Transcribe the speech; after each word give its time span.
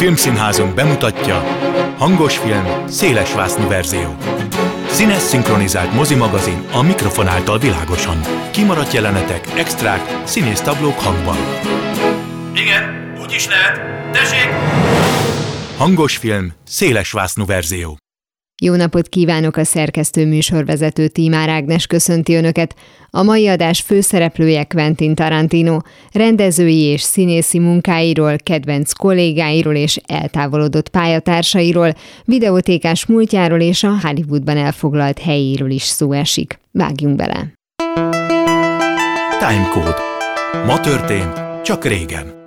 Filmszínházunk 0.00 0.74
bemutatja 0.74 1.44
Hangos 1.98 2.36
film, 2.36 2.88
széles 2.88 3.34
vásznú 3.34 3.68
verzió. 3.68 4.16
Színes 4.86 5.22
szinkronizált 5.22 5.92
mozimagazin 5.92 6.64
a 6.72 6.82
mikrofon 6.82 7.26
által 7.26 7.58
világosan. 7.58 8.20
Kimaradt 8.50 8.92
jelenetek, 8.92 9.46
extrák, 9.56 10.20
színész 10.24 10.60
táblók 10.60 10.98
hangban. 10.98 11.36
Igen, 12.54 13.12
úgy 13.22 13.32
is 13.32 13.46
lehet. 13.48 13.80
Tessék! 14.12 14.48
Hangos 15.76 16.16
film, 16.16 16.52
széles 16.64 17.12
vásznú 17.12 17.44
verzió. 17.44 17.99
Jó 18.62 18.74
napot 18.74 19.08
kívánok 19.08 19.56
a 19.56 19.64
szerkesztő 19.64 20.26
műsorvezető 20.26 21.08
Tímár 21.08 21.48
Ágnes 21.48 21.86
köszönti 21.86 22.34
Önöket. 22.34 22.74
A 23.10 23.22
mai 23.22 23.48
adás 23.48 23.80
főszereplője 23.80 24.64
Quentin 24.64 25.14
Tarantino, 25.14 25.78
rendezői 26.12 26.80
és 26.80 27.00
színészi 27.00 27.58
munkáiról, 27.58 28.36
kedvenc 28.36 28.92
kollégáiról 28.92 29.74
és 29.74 30.00
eltávolodott 30.06 30.88
pályatársairól, 30.88 31.94
videótékás 32.24 33.06
múltjáról 33.06 33.60
és 33.60 33.82
a 33.82 33.98
Hollywoodban 34.02 34.56
elfoglalt 34.56 35.18
helyéről 35.18 35.70
is 35.70 35.82
szó 35.82 36.12
esik. 36.12 36.58
Vágjunk 36.70 37.16
bele! 37.16 37.52
Timecode. 39.38 39.96
Ma 40.66 40.80
történt, 40.80 41.62
csak 41.64 41.84
régen. 41.84 42.38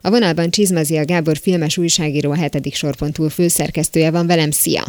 A 0.00 0.10
vonalban 0.10 0.50
Csizmazia 0.50 1.04
Gábor 1.04 1.36
filmes 1.36 1.78
újságíró 1.78 2.30
a 2.30 2.36
hetedik 2.36 2.74
sorpontú 2.74 3.28
főszerkesztője 3.28 4.10
van 4.10 4.26
velem. 4.26 4.50
Szia! 4.50 4.82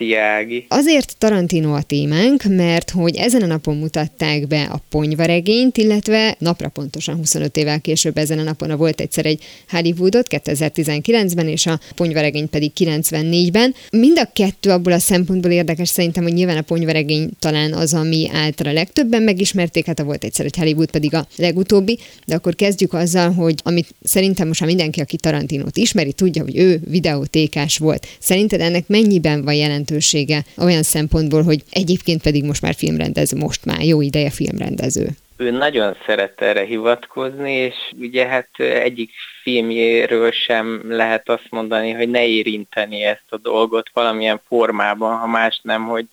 Szia 0.00 0.20
Ági. 0.20 0.64
Azért 0.68 1.18
Tarantino 1.18 1.74
a 1.74 1.82
témánk, 1.82 2.42
mert 2.44 2.90
hogy 2.90 3.16
ezen 3.16 3.42
a 3.42 3.46
napon 3.46 3.76
mutatták 3.76 4.46
be 4.46 4.62
a 4.62 4.80
ponyvaregényt, 4.88 5.76
illetve 5.76 6.36
napra 6.38 6.68
pontosan 6.68 7.16
25 7.16 7.56
évvel 7.56 7.80
később 7.80 8.16
ezen 8.16 8.38
a 8.38 8.42
napon 8.42 8.70
a 8.70 8.76
volt 8.76 9.00
egyszer 9.00 9.26
egy 9.26 9.42
Hollywoodot 9.68 10.26
2019-ben, 10.30 11.48
és 11.48 11.66
a 11.66 11.80
ponyvaregény 11.94 12.48
pedig 12.48 12.70
94-ben. 12.78 13.74
Mind 13.90 14.18
a 14.18 14.30
kettő 14.32 14.70
abból 14.70 14.92
a 14.92 14.98
szempontból 14.98 15.50
érdekes 15.50 15.88
szerintem, 15.88 16.22
hogy 16.22 16.32
nyilván 16.32 16.56
a 16.56 16.62
ponyvaregény 16.62 17.30
talán 17.38 17.72
az, 17.72 17.94
ami 17.94 18.28
által 18.32 18.66
a 18.66 18.72
legtöbben 18.72 19.22
megismerték, 19.22 19.86
hát 19.86 19.98
a 19.98 20.04
volt 20.04 20.24
egyszer 20.24 20.44
egy 20.44 20.56
Hollywood 20.56 20.90
pedig 20.90 21.14
a 21.14 21.26
legutóbbi, 21.36 21.98
de 22.26 22.34
akkor 22.34 22.54
kezdjük 22.54 22.92
azzal, 22.92 23.32
hogy 23.32 23.54
amit 23.62 23.94
szerintem 24.02 24.46
most 24.46 24.60
már 24.60 24.68
mindenki, 24.68 25.00
aki 25.00 25.16
Tarantinót 25.16 25.76
ismeri, 25.76 26.12
tudja, 26.12 26.42
hogy 26.42 26.56
ő 26.56 26.80
videótékás 26.88 27.78
volt. 27.78 28.06
Szerinted 28.18 28.60
ennek 28.60 28.88
mennyiben 28.88 29.44
van 29.44 29.54
jelent 29.54 29.88
jelentősége 29.90 30.44
olyan 30.58 30.82
szempontból, 30.82 31.42
hogy 31.42 31.62
egyébként 31.70 32.22
pedig 32.22 32.44
most 32.44 32.62
már 32.62 32.74
filmrendező, 32.74 33.36
most 33.36 33.64
már 33.64 33.80
jó 33.82 34.00
ideje 34.00 34.30
filmrendező. 34.30 35.08
Ő 35.36 35.50
nagyon 35.50 35.96
szeret 36.06 36.40
erre 36.40 36.64
hivatkozni, 36.64 37.52
és 37.52 37.74
ugye 38.00 38.26
hát 38.26 38.48
egyik 38.58 39.10
filmjéről 39.42 40.30
sem 40.30 40.82
lehet 40.88 41.28
azt 41.28 41.46
mondani, 41.50 41.90
hogy 41.90 42.10
ne 42.10 42.26
érinteni 42.26 43.02
ezt 43.02 43.28
a 43.28 43.36
dolgot 43.36 43.90
valamilyen 43.92 44.40
formában, 44.46 45.18
ha 45.18 45.26
más 45.26 45.60
nem, 45.62 45.84
hogy 45.84 46.06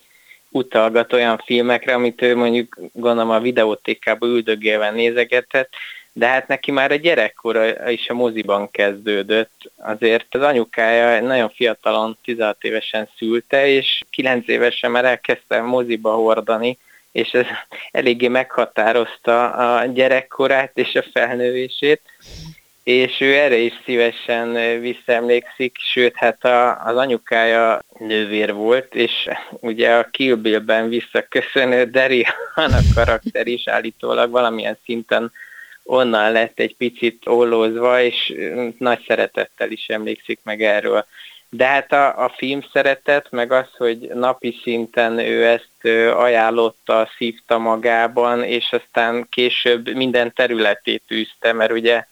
utalgat 0.50 1.12
olyan 1.12 1.42
filmekre, 1.44 1.94
amit 1.94 2.22
ő 2.22 2.36
mondjuk 2.36 2.78
gondolom 2.92 3.30
a 3.30 3.40
videótékába 3.40 4.26
üldögélve 4.26 4.90
nézegetett, 4.90 5.70
de 6.12 6.26
hát 6.26 6.48
neki 6.48 6.70
már 6.70 6.90
a 6.90 6.94
gyerekkora 6.94 7.90
is 7.90 8.08
a 8.08 8.14
moziban 8.14 8.70
kezdődött. 8.70 9.70
Azért 9.76 10.34
az 10.34 10.42
anyukája 10.42 11.20
nagyon 11.20 11.50
fiatalon, 11.50 12.18
16 12.24 12.64
évesen 12.64 13.08
szülte, 13.16 13.66
és 13.66 14.02
9 14.10 14.48
évesen 14.48 14.90
már 14.90 15.04
elkezdte 15.04 15.60
moziba 15.60 16.14
hordani, 16.14 16.78
és 17.12 17.30
ez 17.30 17.46
eléggé 17.90 18.28
meghatározta 18.28 19.50
a 19.50 19.84
gyerekkorát 19.84 20.70
és 20.74 20.94
a 20.94 21.04
felnővését, 21.12 22.00
és 22.88 23.20
ő 23.20 23.34
erre 23.34 23.56
is 23.56 23.72
szívesen 23.84 24.80
visszaemlékszik, 24.80 25.76
sőt, 25.92 26.16
hát 26.16 26.44
a, 26.44 26.84
az 26.84 26.96
anyukája 26.96 27.82
nővér 27.98 28.52
volt, 28.52 28.94
és 28.94 29.28
ugye 29.50 29.94
a 29.94 30.08
Kill 30.10 30.34
Bill-ben 30.34 30.88
visszaköszönő 30.88 31.84
Derry 31.84 32.26
a 32.54 32.80
karakter 32.94 33.46
is 33.46 33.68
állítólag 33.68 34.30
valamilyen 34.30 34.78
szinten 34.84 35.32
onnan 35.88 36.32
lett 36.32 36.58
egy 36.58 36.76
picit 36.76 37.22
ollózva, 37.26 38.02
és 38.02 38.34
nagy 38.78 39.04
szeretettel 39.06 39.70
is 39.70 39.88
emlékszik 39.88 40.40
meg 40.42 40.62
erről. 40.62 41.06
De 41.50 41.66
hát 41.66 41.92
a, 41.92 42.24
a 42.24 42.34
film 42.36 42.60
szeretet, 42.72 43.30
meg 43.30 43.52
az, 43.52 43.66
hogy 43.76 43.98
napi 43.98 44.58
szinten 44.62 45.18
ő 45.18 45.46
ezt 45.46 46.12
ajánlotta, 46.14 47.10
szívta 47.16 47.58
magában, 47.58 48.42
és 48.42 48.72
aztán 48.72 49.26
később 49.30 49.94
minden 49.94 50.32
területét 50.32 51.02
űzte, 51.10 51.52
mert 51.52 51.72
ugye 51.72 52.04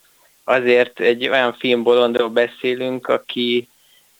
azért 0.44 1.00
egy 1.00 1.28
olyan 1.28 1.52
filmbolondról 1.58 2.28
beszélünk, 2.28 3.08
aki 3.08 3.68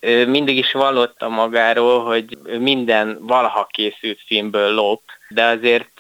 mindig 0.07 0.57
is 0.57 0.73
vallotta 0.73 1.29
magáról, 1.29 2.05
hogy 2.05 2.39
minden 2.59 3.19
valaha 3.21 3.67
készült 3.71 4.21
filmből 4.27 4.75
lop, 4.75 5.03
de 5.29 5.45
azért 5.45 5.91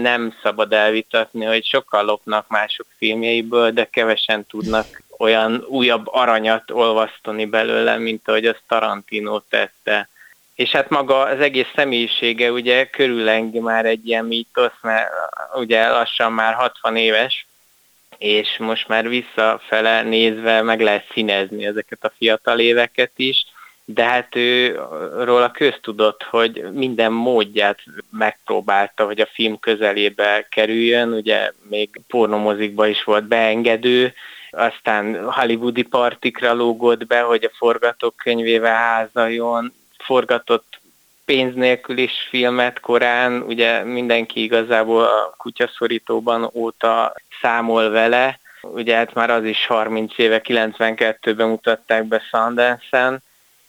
nem 0.00 0.34
szabad 0.42 0.72
elvitatni, 0.72 1.44
hogy 1.44 1.64
sokkal 1.64 2.04
lopnak 2.04 2.48
mások 2.48 2.86
filmjeiből, 2.96 3.70
de 3.70 3.84
kevesen 3.84 4.46
tudnak 4.46 5.02
olyan 5.18 5.64
újabb 5.68 6.06
aranyat 6.06 6.70
olvasztani 6.70 7.44
belőle, 7.44 7.96
mint 7.96 8.28
ahogy 8.28 8.46
azt 8.46 8.62
Tarantino 8.68 9.38
tette. 9.38 10.08
És 10.54 10.70
hát 10.70 10.88
maga 10.88 11.18
az 11.18 11.40
egész 11.40 11.70
személyisége 11.74 12.52
ugye 12.52 12.84
körülengi 12.84 13.58
már 13.58 13.86
egy 13.86 14.08
ilyen 14.08 14.24
mítosz, 14.24 14.78
mert 14.82 15.10
ugye 15.54 15.88
lassan 15.88 16.32
már 16.32 16.54
60 16.54 16.96
éves, 16.96 17.46
és 18.18 18.56
most 18.58 18.88
már 18.88 19.08
visszafele 19.08 20.02
nézve 20.02 20.62
meg 20.62 20.80
lehet 20.80 21.10
színezni 21.12 21.66
ezeket 21.66 22.04
a 22.04 22.12
fiatal 22.16 22.58
éveket 22.58 23.12
is, 23.16 23.46
de 23.88 24.04
hát 24.04 24.36
ő 24.36 24.80
róla 25.24 25.50
köztudott, 25.50 26.22
hogy 26.22 26.64
minden 26.72 27.12
módját 27.12 27.78
megpróbálta, 28.10 29.04
hogy 29.04 29.20
a 29.20 29.28
film 29.32 29.58
közelébe 29.58 30.46
kerüljön, 30.50 31.12
ugye 31.12 31.52
még 31.68 32.00
pornomozikba 32.08 32.86
is 32.86 33.04
volt 33.04 33.24
beengedő, 33.24 34.14
aztán 34.50 35.24
hollywoodi 35.24 35.82
partikra 35.82 36.52
lógott 36.52 37.06
be, 37.06 37.20
hogy 37.20 37.44
a 37.44 37.54
forgatókönyvével 37.56 38.74
házaljon, 38.74 39.72
forgatott 39.98 40.80
pénz 41.24 41.54
nélkül 41.54 41.98
is 41.98 42.12
filmet 42.28 42.80
korán, 42.80 43.42
ugye 43.42 43.84
mindenki 43.84 44.42
igazából 44.42 45.02
a 45.02 45.34
kutyaszorítóban 45.36 46.50
óta 46.52 47.14
számol 47.40 47.90
vele, 47.90 48.38
ugye 48.62 48.96
hát 48.96 49.14
már 49.14 49.30
az 49.30 49.44
is 49.44 49.66
30 49.66 50.18
éve, 50.18 50.40
92-ben 50.44 51.48
mutatták 51.48 52.04
be 52.04 52.22
Sundance-en, 52.30 53.22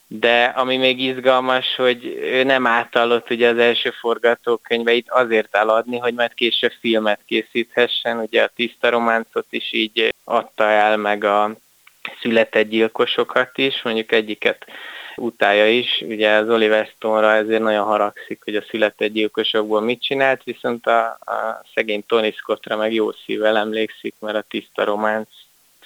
de 0.08 0.44
ami 0.44 0.76
még 0.76 1.00
izgalmas, 1.00 1.76
hogy 1.76 2.04
ő 2.22 2.42
nem 2.42 2.66
átallott 2.66 3.30
ugye 3.30 3.48
az 3.48 3.58
első 3.58 3.90
forgatókönyveit 3.90 5.10
azért 5.10 5.56
eladni, 5.56 5.98
hogy 5.98 6.14
majd 6.14 6.34
később 6.34 6.72
filmet 6.80 7.20
készíthessen, 7.26 8.18
ugye 8.18 8.42
a 8.42 8.50
tiszta 8.54 8.90
románcot 8.90 9.46
is 9.50 9.72
így 9.72 10.14
adta 10.24 10.64
el, 10.64 10.96
meg 10.96 11.24
a 11.24 11.56
született 12.20 12.68
gyilkosokat 12.68 13.58
is, 13.58 13.82
mondjuk 13.82 14.12
egyiket 14.12 14.66
utája 15.16 15.68
is, 15.68 16.04
ugye 16.06 16.30
az 16.30 16.48
Oliver 16.48 16.86
Stone-ra 16.86 17.34
ezért 17.34 17.62
nagyon 17.62 17.84
haragszik, 17.84 18.42
hogy 18.44 18.56
a 18.56 18.64
született 18.68 19.12
gyilkosokból 19.12 19.80
mit 19.80 20.02
csinált, 20.02 20.42
viszont 20.44 20.86
a, 20.86 21.06
a 21.06 21.62
szegény 21.74 22.04
Tony 22.06 22.32
Scottra 22.32 22.76
meg 22.76 22.92
jó 22.92 23.12
szívvel 23.12 23.56
emlékszik, 23.56 24.14
mert 24.18 24.36
a 24.36 24.44
tiszta 24.48 24.84
románc 24.84 25.28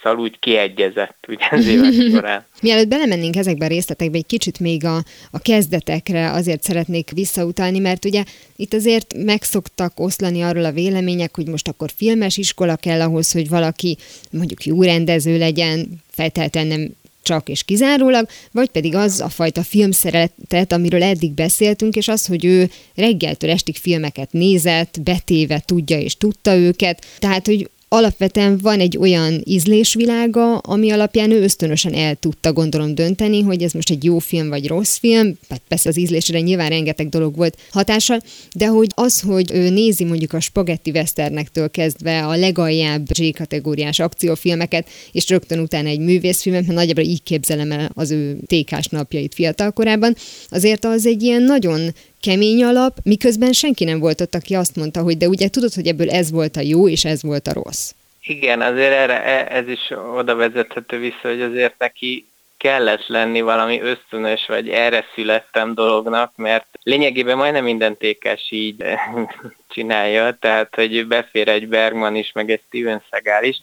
szóval 0.02 0.18
úgy 0.18 0.38
kiegyezett 0.38 1.24
ugye 1.28 1.44
az 1.50 1.66
évek 1.74 1.92
során. 2.10 2.44
Mielőtt 2.60 2.88
belemennénk 2.88 3.36
ezekbe 3.36 3.64
a 3.64 3.68
részletekbe, 3.68 4.16
egy 4.16 4.26
kicsit 4.26 4.60
még 4.60 4.84
a, 4.84 4.96
a 5.30 5.38
kezdetekre 5.38 6.30
azért 6.30 6.62
szeretnék 6.62 7.10
visszautalni, 7.10 7.78
mert 7.78 8.04
ugye 8.04 8.24
itt 8.56 8.74
azért 8.74 9.14
megszoktak 9.16 10.00
oszlani 10.00 10.42
arról 10.42 10.64
a 10.64 10.72
vélemények, 10.72 11.34
hogy 11.34 11.48
most 11.48 11.68
akkor 11.68 11.90
filmes 11.96 12.36
iskola 12.36 12.76
kell 12.76 13.00
ahhoz, 13.00 13.32
hogy 13.32 13.48
valaki 13.48 13.96
mondjuk 14.30 14.64
jó 14.64 14.82
rendező 14.82 15.38
legyen, 15.38 16.02
feltétlenül 16.10 16.76
nem 16.76 16.88
csak 17.22 17.48
és 17.48 17.62
kizárólag, 17.62 18.28
vagy 18.50 18.68
pedig 18.68 18.94
az 18.94 19.20
a 19.20 19.28
fajta 19.28 19.62
filmszeretet, 19.62 20.72
amiről 20.72 21.02
eddig 21.02 21.32
beszéltünk, 21.32 21.94
és 21.96 22.08
az, 22.08 22.26
hogy 22.26 22.44
ő 22.44 22.70
reggeltől 22.94 23.50
estig 23.50 23.76
filmeket 23.76 24.32
nézett, 24.32 25.00
betéve 25.02 25.62
tudja 25.66 25.98
és 25.98 26.16
tudta 26.16 26.56
őket, 26.56 27.06
tehát, 27.18 27.46
hogy 27.46 27.70
alapvetően 27.92 28.58
van 28.58 28.80
egy 28.80 28.96
olyan 28.96 29.40
ízlésvilága, 29.44 30.56
ami 30.58 30.90
alapján 30.90 31.30
ő 31.30 31.42
ösztönösen 31.42 31.94
el 31.94 32.14
tudta 32.14 32.52
gondolom 32.52 32.94
dönteni, 32.94 33.42
hogy 33.42 33.62
ez 33.62 33.72
most 33.72 33.90
egy 33.90 34.04
jó 34.04 34.18
film 34.18 34.48
vagy 34.48 34.66
rossz 34.66 34.96
film, 34.96 35.38
hát 35.48 35.62
persze 35.68 35.88
az 35.88 35.98
ízlésre 35.98 36.40
nyilván 36.40 36.68
rengeteg 36.68 37.08
dolog 37.08 37.36
volt 37.36 37.58
hatással, 37.70 38.20
de 38.54 38.66
hogy 38.66 38.88
az, 38.94 39.20
hogy 39.20 39.50
ő 39.52 39.68
nézi 39.68 40.04
mondjuk 40.04 40.32
a 40.32 40.40
spagetti 40.40 40.90
westernektől 40.90 41.70
kezdve 41.70 42.26
a 42.26 42.36
legaljább 42.36 43.08
G-kategóriás 43.08 43.98
akciófilmeket, 43.98 44.88
és 45.12 45.28
rögtön 45.28 45.58
utána 45.58 45.88
egy 45.88 46.00
művészfilmet, 46.00 46.66
mert 46.66 46.78
nagyjából 46.78 47.04
így 47.04 47.22
képzelem 47.22 47.72
el 47.72 47.90
az 47.94 48.10
ő 48.10 48.38
tékás 48.46 48.86
napjait 48.86 49.34
fiatalkorában, 49.34 50.16
azért 50.48 50.84
az 50.84 51.06
egy 51.06 51.22
ilyen 51.22 51.42
nagyon 51.42 51.92
kemény 52.22 52.64
alap, 52.64 52.96
miközben 53.02 53.52
senki 53.52 53.84
nem 53.84 53.98
volt 53.98 54.20
ott, 54.20 54.34
aki 54.34 54.54
azt 54.54 54.76
mondta, 54.76 55.02
hogy 55.02 55.16
de 55.16 55.28
ugye 55.28 55.48
tudod, 55.48 55.72
hogy 55.74 55.86
ebből 55.86 56.10
ez 56.10 56.30
volt 56.30 56.56
a 56.56 56.60
jó, 56.60 56.88
és 56.88 57.04
ez 57.04 57.22
volt 57.22 57.46
a 57.46 57.52
rossz. 57.52 57.90
Igen, 58.22 58.60
azért 58.60 58.92
erre, 58.92 59.24
e, 59.24 59.56
ez 59.56 59.68
is 59.68 59.90
oda 60.16 60.34
vezethető 60.34 60.98
vissza, 60.98 61.28
hogy 61.28 61.40
azért 61.40 61.74
neki 61.78 62.26
kellett 62.56 63.06
lenni 63.06 63.40
valami 63.40 63.80
ösztönös, 63.80 64.46
vagy 64.46 64.68
erre 64.68 65.04
születtem 65.14 65.74
dolognak, 65.74 66.32
mert 66.36 66.66
lényegében 66.82 67.36
majdnem 67.36 67.64
minden 67.64 67.96
tékes 67.96 68.46
így 68.50 68.84
csinálja, 69.74 70.36
tehát 70.40 70.74
hogy 70.74 71.06
befér 71.06 71.48
egy 71.48 71.68
Bergman 71.68 72.16
is, 72.16 72.32
meg 72.32 72.50
egy 72.50 72.60
Steven 72.66 73.02
Seagal 73.10 73.44
is, 73.44 73.56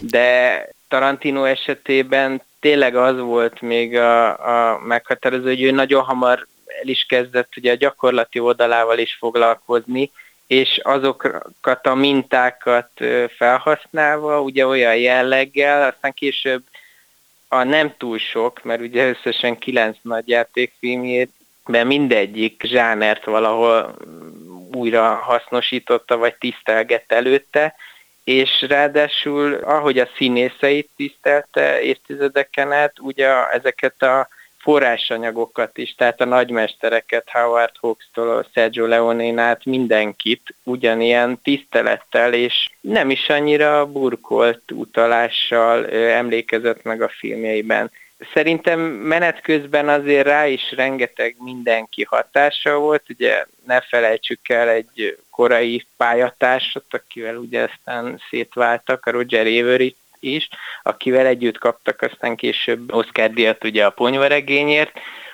de 0.00 0.68
Tarantino 0.88 1.44
esetében 1.44 2.42
tényleg 2.60 2.96
az 2.96 3.18
volt 3.18 3.60
még 3.60 3.96
a, 3.96 4.28
a 4.72 4.78
meghatározó, 4.78 5.44
hogy 5.44 5.62
ő 5.62 5.70
nagyon 5.70 6.02
hamar 6.02 6.46
el 6.80 6.88
is 6.88 7.04
kezdett 7.08 7.56
ugye 7.56 7.72
a 7.72 7.76
gyakorlati 7.76 8.38
oldalával 8.38 8.98
is 8.98 9.14
foglalkozni, 9.14 10.10
és 10.46 10.80
azokat 10.82 11.86
a 11.86 11.94
mintákat 11.94 12.90
felhasználva, 13.36 14.40
ugye 14.40 14.66
olyan 14.66 14.96
jelleggel, 14.96 15.88
aztán 15.88 16.12
később 16.12 16.62
a 17.48 17.62
nem 17.62 17.94
túl 17.98 18.18
sok, 18.18 18.64
mert 18.64 18.80
ugye 18.80 19.08
összesen 19.08 19.58
kilenc 19.58 19.96
nagy 20.02 20.28
játékfilmjét, 20.28 21.30
de 21.66 21.84
mindegyik 21.84 22.62
zsánert 22.64 23.24
valahol 23.24 23.96
újra 24.72 25.14
hasznosította, 25.14 26.16
vagy 26.16 26.34
tisztelgett 26.34 27.12
előtte, 27.12 27.74
és 28.24 28.64
ráadásul, 28.68 29.54
ahogy 29.54 29.98
a 29.98 30.08
színészeit 30.16 30.88
tisztelte 30.96 31.80
évtizedeken 31.80 32.72
át, 32.72 32.92
ugye 32.98 33.50
ezeket 33.50 34.02
a 34.02 34.28
forrásanyagokat 34.66 35.78
is, 35.78 35.94
tehát 35.94 36.20
a 36.20 36.24
nagymestereket, 36.24 37.28
Howard 37.30 37.76
Hawks-tól, 37.80 38.46
Sergio 38.54 38.86
Leone-n 38.86 39.38
át 39.38 39.64
mindenkit 39.64 40.54
ugyanilyen 40.62 41.40
tisztelettel, 41.42 42.32
és 42.32 42.70
nem 42.80 43.10
is 43.10 43.28
annyira 43.28 43.86
burkolt 43.86 44.70
utalással 44.70 45.86
emlékezett 45.90 46.82
meg 46.82 47.02
a 47.02 47.08
filmjeiben. 47.08 47.90
Szerintem 48.34 48.80
menet 48.80 49.40
közben 49.40 49.88
azért 49.88 50.26
rá 50.26 50.46
is 50.46 50.72
rengeteg 50.76 51.34
mindenki 51.38 52.02
hatása 52.02 52.78
volt, 52.78 53.02
ugye 53.08 53.44
ne 53.66 53.80
felejtsük 53.80 54.48
el 54.48 54.68
egy 54.68 55.18
korai 55.30 55.86
pályatársat, 55.96 56.84
akivel 56.88 57.36
ugye 57.36 57.62
aztán 57.62 58.20
szétváltak, 58.30 59.06
a 59.06 59.10
Roger 59.10 59.46
Avery 59.46 59.96
is, 60.20 60.48
akivel 60.82 61.26
együtt 61.26 61.58
kaptak 61.58 62.02
aztán 62.02 62.36
később 62.36 62.94
Oscar 62.94 63.30
díjat 63.30 63.64
ugye 63.64 63.84
a 63.84 63.90
ponyvaregényért, 63.90 64.92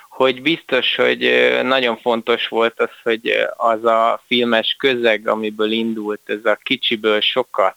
hogy 0.09 0.43
biztos, 0.43 0.97
hogy 0.97 1.51
nagyon 1.63 1.97
fontos 1.97 2.49
volt 2.49 2.81
az, 2.81 2.91
hogy 3.03 3.47
az 3.57 3.85
a 3.85 4.23
filmes 4.27 4.77
közeg, 4.79 5.29
amiből 5.29 5.71
indult, 5.71 6.21
ez 6.25 6.45
a 6.45 6.59
kicsiből 6.63 7.21
sokat, 7.21 7.77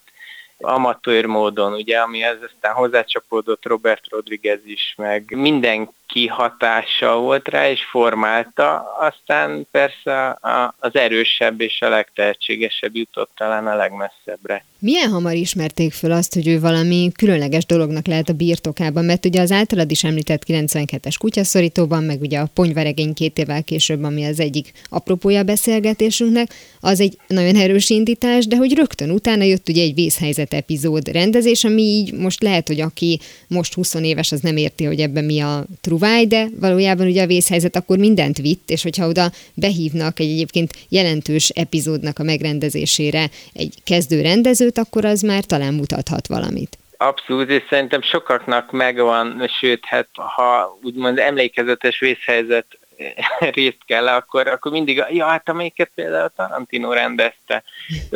amatőr 0.58 1.26
módon, 1.26 1.74
ugye, 1.74 1.98
ami 1.98 2.24
az 2.24 2.38
aztán 2.54 2.74
hozzácsapódott 2.74 3.66
Robert 3.66 4.10
Rodriguez 4.10 4.66
is, 4.66 4.94
meg 4.98 5.34
mindenki 5.36 5.92
hatása 6.30 7.16
volt 7.16 7.48
rá, 7.48 7.70
és 7.70 7.84
formálta, 7.84 8.96
aztán 9.00 9.68
persze 9.72 10.38
az 10.80 10.96
erősebb 10.96 11.62
és 11.62 11.82
a 11.82 11.90
legtehetségesebb 11.90 12.96
jutott 12.96 13.32
talán 13.36 13.68
a 13.68 13.76
legmesszebbre. 13.76 14.66
Milyen 14.80 15.10
hamar 15.10 15.34
ismerték 15.34 15.94
föl 15.94 16.12
azt, 16.12 16.34
hogy 16.34 16.48
ő 16.48 16.60
valami 16.60 17.12
különleges 17.18 17.66
dolognak 17.66 18.08
lehet 18.08 18.30
a 18.30 18.34
birtokában, 18.34 19.06
mert 19.06 19.26
ugye 19.26 19.42
az 19.42 19.52
általad 19.52 19.92
is 19.92 20.04
említett 20.04 20.44
92-es 20.48 21.16
kutyaszorítóban, 21.20 22.04
meg 22.04 22.22
ugye 22.22 22.40
a 22.40 22.50
ponyvaregény 22.54 23.14
két 23.14 23.38
évvel 23.38 23.64
később, 23.64 24.04
ami 24.04 24.26
az 24.26 24.40
egyik 24.40 24.72
apropója 24.90 25.44
beszélgetésünknek, 25.44 26.54
az 26.80 27.00
egy 27.00 27.18
nagyon 27.28 27.56
erős 27.56 27.90
indítás, 27.90 28.48
de 28.48 28.56
hogy 28.56 28.74
rögtön 28.74 29.12
utána 29.12 29.44
jött 29.44 29.70
ugye 29.70 29.82
egy 29.82 29.94
vészhelyzet 29.94 30.54
epizód 30.54 31.08
rendezés, 31.08 31.64
ami 31.64 31.82
így 31.82 32.14
most 32.14 32.42
lehet, 32.42 32.68
hogy 32.68 32.82
aki 32.82 33.20
most 33.48 33.74
20 33.74 33.94
éves, 33.94 34.32
az 34.32 34.40
nem 34.40 34.58
érti, 34.58 34.86
hogy 34.86 35.00
ebben 35.00 35.24
mi 35.24 35.40
a 35.40 35.66
truváj, 35.98 36.26
de 36.26 36.48
valójában 36.60 37.08
ugye 37.08 37.24
a 37.24 37.28
vészhelyzet 37.28 37.76
akkor 37.76 37.98
mindent 37.98 38.38
vitt, 38.38 38.70
és 38.70 38.84
hogyha 38.84 39.08
oda 39.08 39.32
behívnak 39.54 40.20
egy 40.20 40.30
egyébként 40.30 40.72
jelentős 40.90 41.50
epizódnak 41.50 42.20
a 42.20 42.24
megrendezésére 42.24 43.30
egy 43.54 43.74
kezdő 43.84 44.22
rendezőt, 44.22 44.78
akkor 44.78 45.06
az 45.06 45.22
már 45.22 45.44
talán 45.44 45.74
mutathat 45.74 46.28
valamit. 46.28 46.78
Abszolút, 46.98 47.50
és 47.50 47.64
szerintem 47.70 48.02
sokaknak 48.02 48.72
megvan, 48.72 49.50
sőt, 49.60 49.86
hát 49.86 50.08
ha 50.14 50.78
úgymond 50.84 51.20
emlékezetes 51.20 52.00
vészhelyzet 52.00 52.66
részt 53.40 53.86
kell, 53.86 54.08
akkor, 54.08 54.48
akkor 54.48 54.72
mindig, 54.72 55.04
ja, 55.10 55.26
hát 55.26 55.50
amelyiket 55.50 55.92
például 55.96 56.32
Tarantino 56.36 56.94
rendezte. 56.94 57.64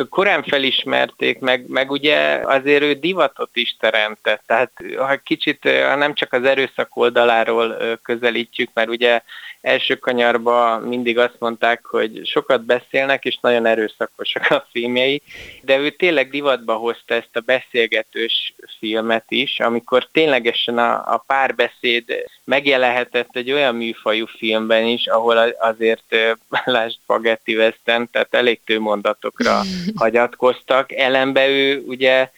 Korán 0.08 0.42
felismerték, 0.42 1.38
meg, 1.38 1.68
meg 1.68 1.90
ugye 1.90 2.40
azért 2.44 2.82
ő 2.82 2.92
divatot 2.92 3.50
is 3.52 3.76
teremtett, 3.78 4.42
tehát 4.46 4.72
ha 4.96 5.16
kicsit, 5.16 5.70
ha 5.88 5.94
nem 5.94 6.14
csak 6.14 6.32
az 6.32 6.44
erőszak 6.44 6.96
oldaláról 6.96 7.98
közelítjük, 8.02 8.70
mert 8.74 8.88
ugye 8.88 9.22
első 9.60 9.94
kanyarba 9.94 10.78
mindig 10.78 11.18
azt 11.18 11.36
mondták, 11.38 11.86
hogy 11.86 12.20
sokat 12.26 12.64
beszélnek, 12.64 13.24
és 13.24 13.38
nagyon 13.40 13.66
erőszakosak 13.66 14.50
a 14.50 14.66
filmjei, 14.70 15.22
de 15.62 15.78
ő 15.78 15.90
tényleg 15.90 16.30
divatba 16.30 16.74
hozta 16.74 17.14
ezt 17.14 17.36
a 17.36 17.40
beszélgetős 17.40 18.54
filmet 18.78 19.24
is, 19.28 19.60
amikor 19.60 20.08
ténylegesen 20.12 20.78
a, 20.78 21.14
a 21.14 21.24
párbeszéd 21.26 22.24
megjelenhetett 22.44 23.36
egy 23.36 23.52
olyan 23.52 23.74
műfajú 23.74 24.26
filmben 24.70 24.86
is, 24.86 25.06
ahol 25.06 25.36
azért, 25.58 26.16
lásd 26.64 26.98
Spaghetti 27.02 27.56
Western, 27.56 28.08
tehát 28.12 28.34
elég 28.34 28.60
mondatokra 28.78 29.60
hagyatkoztak. 29.94 30.92
Ellenbe 30.92 31.48
ő 31.48 31.84
ugye 31.86 32.30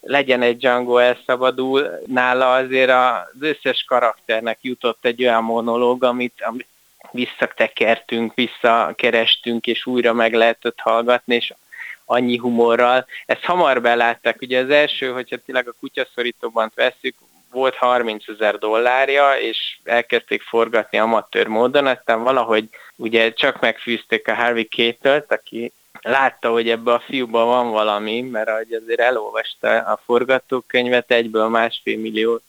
legyen 0.00 0.42
egy 0.42 0.56
Django 0.56 0.96
elszabadul, 0.96 1.90
nála 2.06 2.52
azért 2.52 2.90
az 2.90 3.40
összes 3.40 3.84
karakternek 3.88 4.58
jutott 4.60 5.04
egy 5.04 5.22
olyan 5.22 5.44
monológ, 5.44 6.04
amit, 6.04 6.42
amit 6.42 6.66
visszatekertünk, 7.12 8.34
visszakerestünk, 8.34 9.66
és 9.66 9.86
újra 9.86 10.12
meg 10.12 10.34
lehetett 10.34 10.78
hallgatni, 10.78 11.34
és 11.34 11.52
annyi 12.04 12.36
humorral. 12.36 13.06
Ezt 13.26 13.44
hamar 13.44 13.80
belátták. 13.80 14.40
Ugye 14.40 14.60
az 14.60 14.70
első, 14.70 15.10
hogyha 15.10 15.36
tényleg 15.36 15.68
a 15.68 15.74
kutyaszorítóban 15.80 16.72
veszük, 16.74 17.14
volt 17.50 17.74
30 17.74 18.28
ezer 18.28 18.58
dollárja, 18.58 19.32
és 19.40 19.78
elkezdték 19.84 20.42
forgatni 20.42 20.98
amatőr 20.98 21.46
módon, 21.46 21.86
aztán 21.86 22.22
valahogy 22.22 22.68
ugye 22.96 23.32
csak 23.32 23.60
megfűzték 23.60 24.28
a 24.28 24.34
Harvey 24.34 24.64
Keittelt, 24.64 25.32
aki 25.32 25.72
látta, 26.02 26.50
hogy 26.50 26.68
ebbe 26.68 26.92
a 26.92 27.02
fiúban 27.06 27.46
van 27.46 27.70
valami, 27.70 28.20
mert 28.20 28.48
ahogy 28.48 28.72
azért 28.72 29.00
elolvasta 29.00 29.68
a 29.68 30.00
forgatókönyvet, 30.04 31.10
egyből 31.10 31.48
másfél 31.48 31.98
milliót 31.98 32.42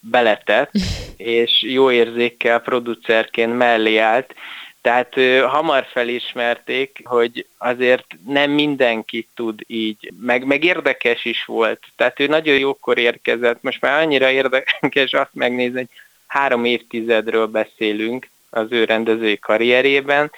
beletett, 0.00 0.70
és 1.16 1.62
jó 1.62 1.90
érzékkel 1.90 2.60
producerként 2.60 3.56
mellé 3.56 3.96
állt, 3.96 4.34
tehát 4.80 5.16
ő, 5.16 5.40
hamar 5.40 5.86
felismerték, 5.90 7.00
hogy 7.04 7.46
azért 7.58 8.06
nem 8.26 8.50
mindenki 8.50 9.28
tud 9.34 9.60
így, 9.66 10.12
meg, 10.20 10.44
meg 10.44 10.64
érdekes 10.64 11.24
is 11.24 11.44
volt. 11.44 11.82
Tehát 11.96 12.20
ő 12.20 12.26
nagyon 12.26 12.58
jókor 12.58 12.98
érkezett. 12.98 13.62
Most 13.62 13.80
már 13.80 14.00
annyira 14.02 14.30
érdekes 14.30 15.12
azt 15.12 15.34
megnézni, 15.34 15.76
hogy 15.76 15.88
három 16.26 16.64
évtizedről 16.64 17.46
beszélünk 17.46 18.28
az 18.50 18.66
ő 18.70 18.84
rendezői 18.84 19.38
karrierében, 19.38 20.30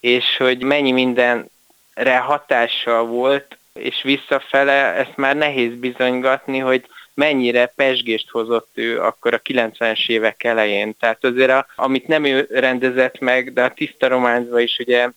és 0.00 0.36
hogy 0.36 0.62
mennyi 0.62 0.92
mindenre 0.92 2.18
hatással 2.18 3.04
volt, 3.04 3.58
és 3.72 4.02
visszafele 4.02 4.94
ezt 4.94 5.16
már 5.16 5.36
nehéz 5.36 5.74
bizonygatni, 5.74 6.58
hogy 6.58 6.86
mennyire 7.16 7.66
pesgést 7.66 8.30
hozott 8.30 8.70
ő 8.74 9.00
akkor 9.00 9.34
a 9.34 9.40
90-es 9.40 10.08
évek 10.08 10.44
elején. 10.44 10.96
Tehát 11.00 11.24
azért, 11.24 11.50
a, 11.50 11.66
amit 11.76 12.06
nem 12.06 12.24
ő 12.24 12.46
rendezett 12.50 13.18
meg, 13.18 13.52
de 13.52 13.62
a 13.62 13.74
tiszta 13.74 14.08
románzva 14.08 14.60
is 14.60 14.78
ugye 14.78 15.10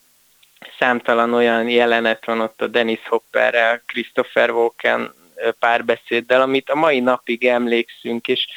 számtalan 0.79 1.34
olyan 1.34 1.70
jelenet 1.70 2.25
van 2.25 2.39
ott 2.39 2.62
a 2.62 2.68
Dennis 2.68 3.00
Hopperrel, 3.08 3.82
Christopher 3.86 4.51
Walken 4.51 5.13
párbeszéddel, 5.60 6.41
amit 6.41 6.70
a 6.70 6.75
mai 6.75 7.00
napig 7.00 7.46
emlékszünk, 7.46 8.27
és 8.27 8.48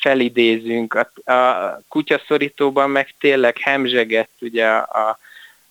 felidézünk. 0.00 0.94
A, 0.94 1.32
a 1.32 1.80
kutyaszorítóban 1.88 2.90
meg 2.90 3.14
tényleg 3.18 3.58
hemzsegett 3.58 4.34
ugye 4.40 4.66
a, 4.66 4.78
a 4.78 5.18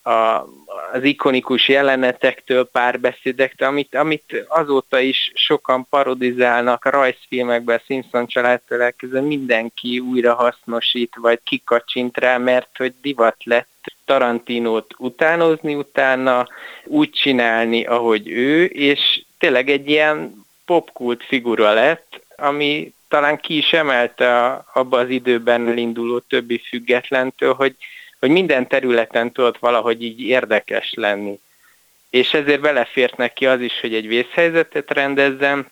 a, 0.09 0.47
az 0.93 1.03
ikonikus 1.03 1.67
jelenetektől, 1.67 2.69
párbeszédektől, 2.69 3.67
amit, 3.67 3.95
amit 3.95 4.45
azóta 4.47 4.99
is 4.99 5.31
sokan 5.33 5.87
parodizálnak 5.89 6.85
a 6.85 6.89
rajzfilmekben, 6.89 7.75
a 7.75 7.81
Simpson 7.85 8.27
családtól 8.27 8.81
elkezdve 8.81 9.21
mindenki 9.21 9.99
újra 9.99 10.33
hasznosít, 10.33 11.13
vagy 11.15 11.39
kikacsint 11.43 12.17
rá, 12.17 12.37
mert 12.37 12.77
hogy 12.77 12.93
divat 13.01 13.43
lett 13.43 13.67
Tarantinót 14.05 14.93
utánozni 14.97 15.75
utána, 15.75 16.47
úgy 16.85 17.09
csinálni, 17.09 17.85
ahogy 17.85 18.29
ő, 18.29 18.65
és 18.65 19.23
tényleg 19.37 19.69
egy 19.69 19.89
ilyen 19.89 20.45
popkult 20.65 21.23
figura 21.23 21.73
lett, 21.73 22.21
ami 22.35 22.93
talán 23.07 23.37
ki 23.37 23.57
is 23.57 23.73
emelte 23.73 24.45
a, 24.45 24.65
abba 24.73 24.97
az 24.97 25.09
időben 25.09 25.67
elinduló 25.67 26.19
többi 26.19 26.61
függetlentől, 26.69 27.53
hogy 27.53 27.75
hogy 28.19 28.29
minden 28.29 28.67
területen 28.67 29.31
tudott 29.31 29.57
valahogy 29.57 30.03
így 30.03 30.21
érdekes 30.21 30.93
lenni. 30.93 31.39
És 32.09 32.33
ezért 32.33 32.61
belefért 32.61 33.17
neki 33.17 33.45
az 33.45 33.61
is, 33.61 33.79
hogy 33.79 33.93
egy 33.93 34.07
vészhelyzetet 34.07 34.91
rendezzem, 34.91 35.67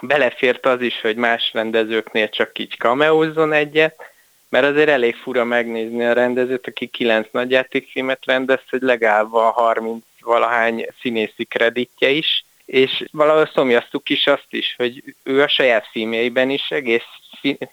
belefért 0.00 0.66
az 0.66 0.80
is, 0.80 1.00
hogy 1.00 1.16
más 1.16 1.50
rendezőknél 1.52 2.28
csak 2.28 2.58
így 2.58 2.76
kameózzon 2.76 3.52
egyet, 3.52 4.10
mert 4.48 4.66
azért 4.66 4.88
elég 4.88 5.14
fura 5.14 5.44
megnézni 5.44 6.04
a 6.04 6.12
rendezőt, 6.12 6.66
aki 6.66 6.86
kilenc 6.86 7.26
nagyjátékfilmet 7.30 8.24
rendez, 8.24 8.60
hogy 8.70 8.82
legalább 8.82 9.30
van 9.30 9.50
30 9.50 10.04
valahány 10.20 10.86
színészi 11.00 11.44
kreditje 11.44 12.08
is, 12.08 12.44
és 12.64 13.04
valahol 13.10 13.50
szomjaztuk 13.54 14.08
is 14.08 14.26
azt 14.26 14.46
is, 14.50 14.74
hogy 14.76 15.02
ő 15.22 15.42
a 15.42 15.48
saját 15.48 15.88
filmjeiben 15.90 16.50
is 16.50 16.70
egész 16.70 17.06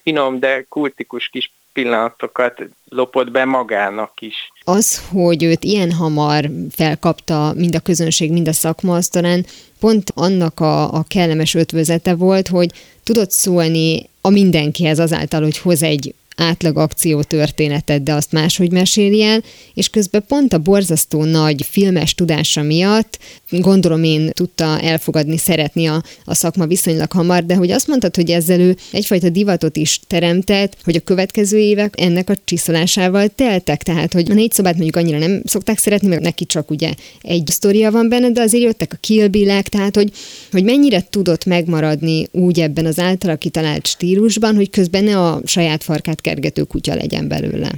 finom, 0.03 0.39
de 0.39 0.65
kultikus 0.69 1.27
kis 1.27 1.51
pillanatokat 1.73 2.61
lopott 2.89 3.31
be 3.31 3.45
magának 3.45 4.21
is. 4.21 4.51
Az, 4.63 5.07
hogy 5.11 5.43
őt 5.43 5.63
ilyen 5.63 5.91
hamar 5.91 6.49
felkapta 6.71 7.53
mind 7.55 7.75
a 7.75 7.79
közönség, 7.79 8.31
mind 8.31 8.47
a 8.47 8.53
szakma, 8.53 8.95
aztán 8.95 9.45
pont 9.79 10.11
annak 10.15 10.59
a, 10.59 10.93
a 10.93 11.03
kellemes 11.07 11.53
ötvözete 11.53 12.15
volt, 12.15 12.47
hogy 12.47 12.71
tudott 13.03 13.31
szólni 13.31 14.09
a 14.21 14.29
mindenkihez 14.29 14.99
azáltal, 14.99 15.41
hogy 15.41 15.57
hoz 15.57 15.83
egy 15.83 16.13
átlag 16.39 16.77
akció 16.77 17.21
történetet, 17.21 18.03
de 18.03 18.13
azt 18.13 18.31
máshogy 18.31 18.71
meséli 18.71 19.23
el, 19.23 19.43
és 19.73 19.89
közben 19.89 20.23
pont 20.27 20.53
a 20.53 20.57
borzasztó 20.57 21.23
nagy 21.23 21.65
filmes 21.69 22.15
tudása 22.15 22.61
miatt 22.61 23.19
gondolom 23.49 24.03
én 24.03 24.29
tudta 24.33 24.79
elfogadni, 24.79 25.37
szeretni 25.37 25.85
a, 25.85 26.03
a 26.23 26.33
szakma 26.33 26.65
viszonylag 26.65 27.11
hamar, 27.11 27.45
de 27.45 27.55
hogy 27.55 27.71
azt 27.71 27.87
mondtad, 27.87 28.15
hogy 28.15 28.29
ezzel 28.29 28.59
ő 28.59 28.77
egyfajta 28.91 29.29
divatot 29.29 29.77
is 29.77 29.99
teremtett, 30.07 30.77
hogy 30.83 30.95
a 30.95 30.99
következő 30.99 31.57
évek 31.57 31.93
ennek 32.01 32.29
a 32.29 32.35
csiszolásával 32.45 33.27
teltek, 33.27 33.83
tehát 33.83 34.13
hogy 34.13 34.31
a 34.31 34.33
négy 34.33 34.51
szobát 34.51 34.73
mondjuk 34.73 34.95
annyira 34.95 35.17
nem 35.17 35.41
szokták 35.45 35.77
szeretni, 35.77 36.07
mert 36.07 36.21
neki 36.21 36.45
csak 36.45 36.71
ugye 36.71 36.93
egy 37.21 37.47
sztoria 37.47 37.91
van 37.91 38.09
benne, 38.09 38.31
de 38.31 38.41
azért 38.41 38.63
jöttek 38.63 38.93
a 38.93 38.97
Kill 38.99 39.29
tehát 39.63 39.95
hogy, 39.95 40.11
hogy 40.51 40.63
mennyire 40.63 41.03
tudott 41.09 41.45
megmaradni 41.45 42.27
úgy 42.31 42.59
ebben 42.59 42.85
az 42.85 42.99
általa 42.99 43.35
kitalált 43.35 43.87
stílusban, 43.87 44.55
hogy 44.55 44.69
közben 44.69 45.03
ne 45.03 45.19
a 45.19 45.41
saját 45.45 45.83
farkát 45.83 46.21
kergető 46.29 46.63
kutya 46.63 46.95
legyen 46.95 47.27
belőle. 47.27 47.69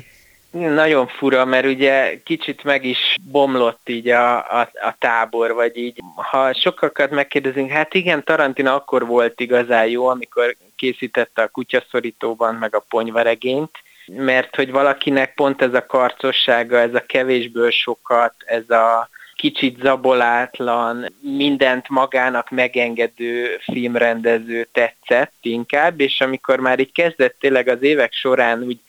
Nagyon 0.52 1.08
fura, 1.08 1.46
mert 1.46 1.66
ugye 1.66 2.22
kicsit 2.24 2.64
meg 2.64 2.86
is 2.86 3.16
bomlott 3.32 3.90
így 3.90 4.10
a, 4.10 4.38
a, 4.38 4.60
a 4.60 4.96
tábor, 5.00 5.54
vagy 5.54 5.78
így, 5.78 6.00
ha 6.16 6.54
sokakat 6.54 7.12
megkérdezünk, 7.12 7.72
hát 7.72 7.94
igen, 7.94 8.24
Tarantino 8.24 8.74
akkor 8.74 9.08
volt 9.08 9.40
igazán 9.40 9.88
jó, 9.88 10.08
amikor 10.08 10.56
készítette 10.76 11.42
a 11.42 11.48
kutyaszorítóban, 11.48 12.56
meg 12.56 12.76
a 12.76 12.86
ponyvaregényt, 12.90 13.72
mert 14.06 14.56
hogy 14.56 14.72
valakinek 14.72 15.34
pont 15.34 15.62
ez 15.62 15.74
a 15.74 15.86
karcossága, 15.86 16.78
ez 16.78 16.94
a 16.94 17.06
kevésből 17.06 17.72
sokat, 17.72 18.34
ez 18.46 18.70
a 18.70 19.10
kicsit 19.42 19.80
zabolátlan, 19.82 21.14
mindent 21.20 21.90
magának 21.90 22.50
megengedő 22.50 23.58
filmrendező 23.62 24.68
tetszett 24.72 25.34
inkább, 25.42 26.00
és 26.00 26.22
amikor 26.22 26.60
már 26.60 26.80
így 26.80 26.92
kezdett 26.92 27.36
tényleg 27.40 27.68
az 27.68 27.82
évek 27.82 28.14
során 28.14 28.62
úgy 28.64 28.80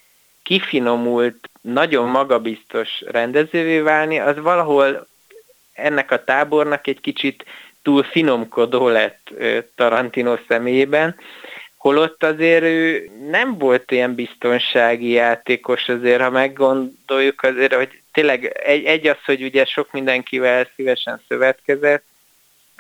kifinomult, 0.43 1.51
nagyon 1.61 2.09
magabiztos 2.09 3.01
rendezővé 3.07 3.79
válni, 3.79 4.19
az 4.19 4.41
valahol 4.41 5.07
ennek 5.73 6.11
a 6.11 6.25
tábornak 6.25 6.87
egy 6.87 7.01
kicsit 7.01 7.45
túl 7.83 8.03
finomkodó 8.03 8.89
lett 8.89 9.31
Tarantino 9.75 10.37
személyében, 10.49 11.17
holott 11.83 12.23
azért 12.23 12.63
ő 12.63 13.11
nem 13.31 13.59
volt 13.59 13.91
ilyen 13.91 14.15
biztonsági 14.15 15.11
játékos 15.11 15.89
azért, 15.89 16.23
ha 16.23 16.31
meggondoljuk 16.31 17.43
azért, 17.43 17.75
hogy 17.75 18.01
tényleg 18.13 18.45
egy, 18.45 18.85
egy 18.85 19.07
az, 19.07 19.17
hogy 19.25 19.43
ugye 19.43 19.65
sok 19.65 19.93
mindenkivel 19.93 20.69
szívesen 20.77 21.21
szövetkezett, 21.29 22.05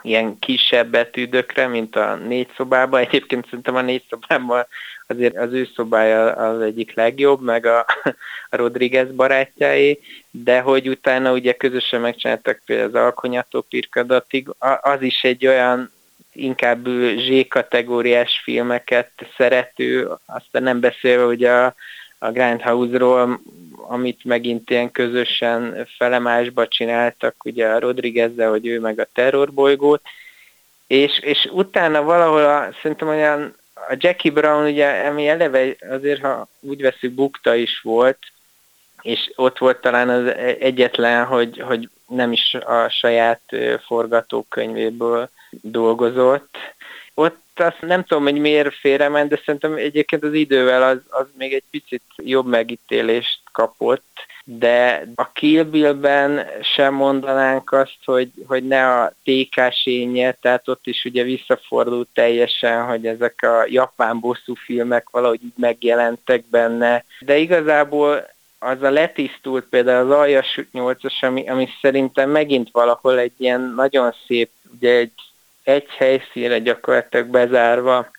ilyen 0.02 0.38
kisebb 0.38 0.90
betűdökre, 0.90 1.66
mint 1.66 1.97
a 1.97 2.14
négy 2.14 2.49
szobában. 2.56 3.00
Egyébként 3.00 3.44
szerintem 3.44 3.76
a 3.76 3.80
négy 3.80 4.04
szobában 4.09 4.66
azért 5.06 5.37
az 5.37 5.52
ő 5.52 5.68
szobája 5.75 6.32
az 6.32 6.61
egyik 6.61 6.94
legjobb, 6.94 7.42
meg 7.42 7.66
a, 7.66 7.78
a 8.50 8.56
Rodriguez 8.56 9.11
barátjáé, 9.11 10.00
de 10.30 10.61
hogy 10.61 10.88
utána 10.88 11.32
ugye 11.32 11.52
közösen 11.52 12.00
megcsináltak 12.00 12.61
például 12.66 12.88
az 12.88 13.02
Alkonyató 13.02 13.61
Pirkadatig, 13.61 14.49
az 14.80 15.02
is 15.02 15.23
egy 15.23 15.47
olyan 15.47 15.90
inkább 16.33 16.89
Z-kategóriás 17.17 18.41
filmeket 18.45 19.11
szerető, 19.37 20.11
aztán 20.27 20.62
nem 20.62 20.81
beszélve 20.81 21.25
ugye 21.25 21.51
a, 21.51 21.75
a 22.19 22.31
Grindhouse-ról, 22.31 23.41
amit 23.89 24.25
megint 24.25 24.71
ilyen 24.71 24.91
közösen 24.91 25.87
felemásba 25.97 26.69
csináltak, 26.69 27.45
ugye 27.45 27.69
a 27.69 27.79
Rodriguez-zel, 27.79 28.51
hogy 28.51 28.67
ő 28.67 28.81
meg 28.81 28.99
a 28.99 29.09
terrorbolygót, 29.12 30.03
és, 30.87 31.19
és 31.21 31.49
utána 31.53 32.03
valahol 32.03 32.45
a, 32.45 32.69
szerintem 32.83 33.09
olyan 33.09 33.55
a 33.75 33.97
Jackie 33.99 34.33
Brown 34.33 34.71
ugye, 34.71 35.07
ami 35.07 35.29
eleve 35.29 35.75
azért, 35.91 36.21
ha 36.21 36.49
úgy 36.61 36.83
veszük, 36.83 37.12
bukta 37.12 37.55
is 37.55 37.81
volt, 37.81 38.19
és 39.03 39.33
ott 39.37 39.59
volt 39.59 39.81
talán 39.81 40.09
az 40.09 40.35
egyetlen, 40.59 41.25
hogy, 41.25 41.59
hogy 41.61 41.89
nem 42.07 42.33
is 42.33 42.55
a 42.55 42.89
saját 42.89 43.41
forgatókönyvéből 43.87 45.31
dolgozott. 45.61 46.56
Ott 47.14 47.40
azt 47.54 47.80
nem 47.80 48.04
tudom, 48.04 48.23
hogy 48.23 48.40
miért 48.40 48.75
félrement, 48.75 49.28
de 49.28 49.40
szerintem 49.44 49.75
egyébként 49.75 50.25
az 50.25 50.32
idővel 50.32 50.82
az, 50.82 50.99
az 51.09 51.26
még 51.38 51.52
egy 51.52 51.64
picit 51.71 52.02
jobb 52.16 52.47
megítélést 52.47 53.40
kapott, 53.52 54.12
de 54.44 55.06
a 55.14 55.32
Kill 55.32 55.62
Bill-ben 55.62 56.47
sem 56.62 56.94
mondanánk 56.94 57.73
azt, 57.73 57.99
hogy, 58.04 58.30
hogy 58.47 58.66
ne 58.66 58.87
a 58.87 59.12
TK 59.25 59.73
sénye, 59.82 60.32
tehát 60.32 60.68
ott 60.68 60.87
is 60.87 61.04
ugye 61.04 61.23
visszafordult 61.23 62.09
teljesen, 62.14 62.85
hogy 62.85 63.06
ezek 63.06 63.42
a 63.42 63.64
japán 63.68 64.21
bosszú 64.21 64.54
filmek 64.54 65.11
valahogy 65.11 65.40
megjelentek 65.56 66.44
benne, 66.50 67.04
de 67.21 67.37
igazából 67.38 68.30
az 68.59 68.82
a 68.82 68.90
letisztult 68.90 69.64
például 69.64 70.12
az 70.12 70.18
aljas 70.18 70.61
8-as, 70.73 71.21
ami, 71.21 71.49
ami 71.49 71.68
szerintem 71.80 72.30
megint 72.30 72.68
valahol 72.73 73.18
egy 73.18 73.32
ilyen 73.37 73.73
nagyon 73.76 74.14
szép, 74.26 74.50
ugye 74.76 74.97
egy, 74.97 75.12
egy 75.62 75.88
helyszínre 75.88 76.59
gyakorlatilag 76.59 77.26
bezárva, 77.26 78.11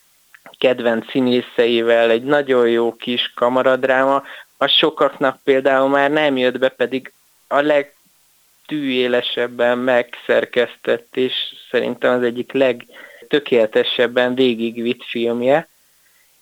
kedvenc 0.58 1.10
színészeivel, 1.10 2.10
egy 2.10 2.24
nagyon 2.24 2.70
jó 2.70 2.96
kis 2.96 3.32
kamaradráma, 3.36 4.24
az 4.58 4.72
sokaknak 4.72 5.40
például 5.44 5.90
már 5.90 6.12
nem 6.12 6.38
jött 6.38 6.60
be, 6.60 6.70
pedig 6.70 7.12
a 7.48 7.62
legtűélesebben 7.62 9.78
megszerkesztett, 9.78 11.18
és 11.18 11.34
szerintem 11.72 12.18
az 12.18 12.24
egyik 12.24 12.52
legtökéletesebben 12.52 14.36
végigvitt 14.36 15.04
filmje. 15.04 15.68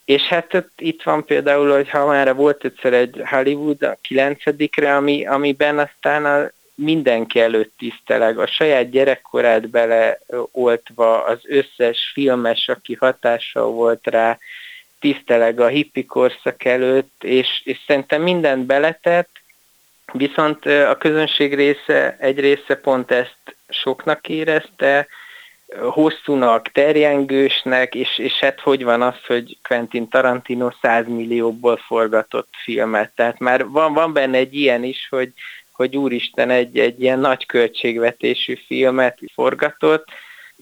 És 0.04 0.22
hát 0.22 0.64
itt 0.76 1.02
van 1.02 1.24
például, 1.24 1.72
hogy 1.72 1.90
ha 1.90 2.06
már 2.06 2.34
volt 2.34 2.64
egyszer 2.64 2.92
egy 2.92 3.22
Hollywood 3.24 3.82
a 3.82 3.96
kilencedikre, 4.00 4.96
ami, 4.96 5.26
amiben 5.26 5.78
aztán 5.78 6.24
a 6.24 6.50
mindenki 6.74 7.40
előtt 7.40 7.72
tiszteleg, 7.78 8.38
a 8.38 8.46
saját 8.46 8.90
gyerekkorát 8.90 9.68
beleoltva, 9.68 11.24
az 11.24 11.38
összes 11.42 12.10
filmes, 12.12 12.68
aki 12.68 12.94
hatással 12.94 13.70
volt 13.70 14.06
rá, 14.06 14.38
tiszteleg 15.00 15.60
a 15.60 15.66
hippi 15.66 16.06
korszak 16.06 16.64
előtt, 16.64 17.24
és, 17.24 17.60
és 17.64 17.78
szerintem 17.86 18.22
mindent 18.22 18.66
beletett, 18.66 19.30
viszont 20.12 20.66
a 20.66 20.96
közönség 20.98 21.54
része, 21.54 22.16
egy 22.18 22.40
része 22.40 22.76
pont 22.76 23.10
ezt 23.10 23.56
soknak 23.68 24.28
érezte, 24.28 25.06
hosszúnak, 25.80 26.68
terjengősnek, 26.68 27.94
és, 27.94 28.18
és 28.18 28.32
hát 28.32 28.60
hogy 28.60 28.84
van 28.84 29.02
az, 29.02 29.24
hogy 29.26 29.58
Quentin 29.62 30.08
Tarantino 30.08 30.70
100 30.80 31.06
millióból 31.06 31.76
forgatott 31.76 32.54
filmet. 32.62 33.12
Tehát 33.14 33.38
már 33.38 33.66
van, 33.66 33.92
van 33.92 34.12
benne 34.12 34.36
egy 34.38 34.54
ilyen 34.54 34.84
is, 34.84 35.06
hogy, 35.10 35.32
hogy 35.72 35.96
úristen 35.96 36.50
egy, 36.50 36.78
egy 36.78 37.02
ilyen 37.02 37.18
nagy 37.18 37.46
költségvetésű 37.46 38.54
filmet 38.66 39.18
forgatott. 39.34 40.08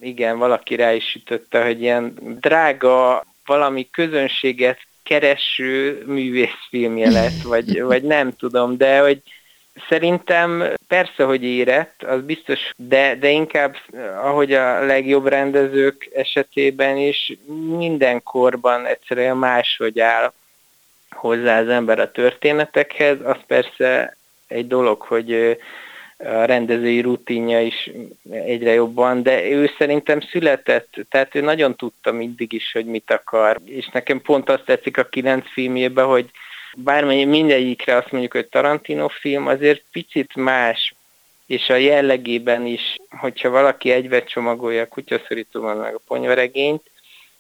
Igen, 0.01 0.39
valaki 0.39 0.75
rá 0.75 0.93
is 0.93 1.05
sütötte, 1.05 1.65
hogy 1.65 1.81
ilyen 1.81 2.15
drága 2.41 3.25
valami 3.47 3.89
közönséget 3.91 4.79
kereső 5.03 6.03
művészfilmje 6.07 7.11
lett, 7.11 7.43
vagy, 7.43 7.81
vagy 7.93 8.03
nem 8.03 8.37
tudom, 8.37 8.77
de 8.77 9.01
hogy 9.01 9.23
szerintem 9.89 10.75
persze, 10.89 11.25
hogy 11.25 11.45
érett, 11.45 12.03
az 12.03 12.23
biztos, 12.23 12.59
de, 12.77 13.15
de 13.15 13.29
inkább, 13.29 13.77
ahogy 14.23 14.53
a 14.53 14.85
legjobb 14.85 15.27
rendezők 15.27 16.11
esetében 16.15 16.97
is, 16.97 17.33
minden 17.77 18.23
korban 18.23 18.87
egyszerűen 18.87 19.37
máshogy 19.37 20.01
áll 20.01 20.33
hozzá 21.11 21.61
az 21.61 21.69
ember 21.69 21.99
a 21.99 22.11
történetekhez, 22.11 23.17
az 23.25 23.37
persze 23.47 24.17
egy 24.51 24.67
dolog, 24.67 25.01
hogy 25.01 25.59
a 26.19 26.45
rendezői 26.45 27.01
rutinja 27.01 27.61
is 27.61 27.91
egyre 28.31 28.73
jobban, 28.73 29.23
de 29.23 29.51
ő 29.51 29.71
szerintem 29.79 30.21
született, 30.21 30.95
tehát 31.09 31.35
ő 31.35 31.41
nagyon 31.41 31.77
tudta 31.77 32.13
mindig 32.13 32.53
is, 32.53 32.73
hogy 32.73 32.85
mit 32.85 33.11
akar, 33.11 33.61
és 33.65 33.89
nekem 33.89 34.21
pont 34.23 34.49
azt 34.51 34.65
tetszik 34.65 34.99
a 34.99 35.05
kilenc 35.05 35.49
filmjében, 35.53 36.07
hogy 36.07 36.31
bármely 36.77 37.25
mindegyikre 37.25 37.97
azt 37.97 38.11
mondjuk, 38.11 38.33
hogy 38.33 38.47
Tarantino 38.47 39.09
film, 39.09 39.47
azért 39.47 39.83
picit 39.93 40.35
más, 40.35 40.95
és 41.47 41.69
a 41.69 41.75
jellegében 41.75 42.67
is, 42.67 42.97
hogyha 43.09 43.51
valaki 43.51 43.91
egybe 43.91 44.25
csomagolja 44.25 44.83
a 44.83 44.89
kutyaszorítóban 44.89 45.77
meg 45.77 45.95
a 45.95 46.01
ponyvaregényt, 46.07 46.83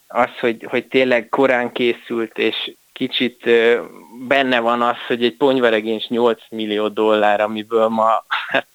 az, 0.06 0.38
hogy, 0.40 0.64
hogy 0.68 0.86
tényleg 0.86 1.28
korán 1.28 1.72
készült, 1.72 2.38
és 2.38 2.72
kicsit 3.00 3.50
benne 4.28 4.60
van 4.60 4.82
az, 4.82 4.96
hogy 5.06 5.24
egy 5.24 5.36
ponyvaregény 5.36 6.02
8 6.08 6.40
millió 6.50 6.88
dollár, 6.88 7.40
amiből 7.40 7.88
ma 7.88 8.24
hát, 8.48 8.66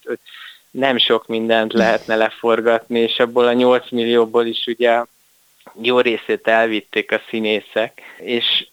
nem 0.70 0.98
sok 0.98 1.26
mindent 1.26 1.72
lehetne 1.72 2.16
leforgatni, 2.16 2.98
és 2.98 3.18
abból 3.18 3.46
a 3.46 3.52
8 3.52 3.90
millióból 3.90 4.46
is 4.46 4.66
ugye 4.66 5.02
jó 5.82 6.00
részét 6.00 6.48
elvitték 6.48 7.12
a 7.12 7.20
színészek, 7.28 8.02
és 8.18 8.66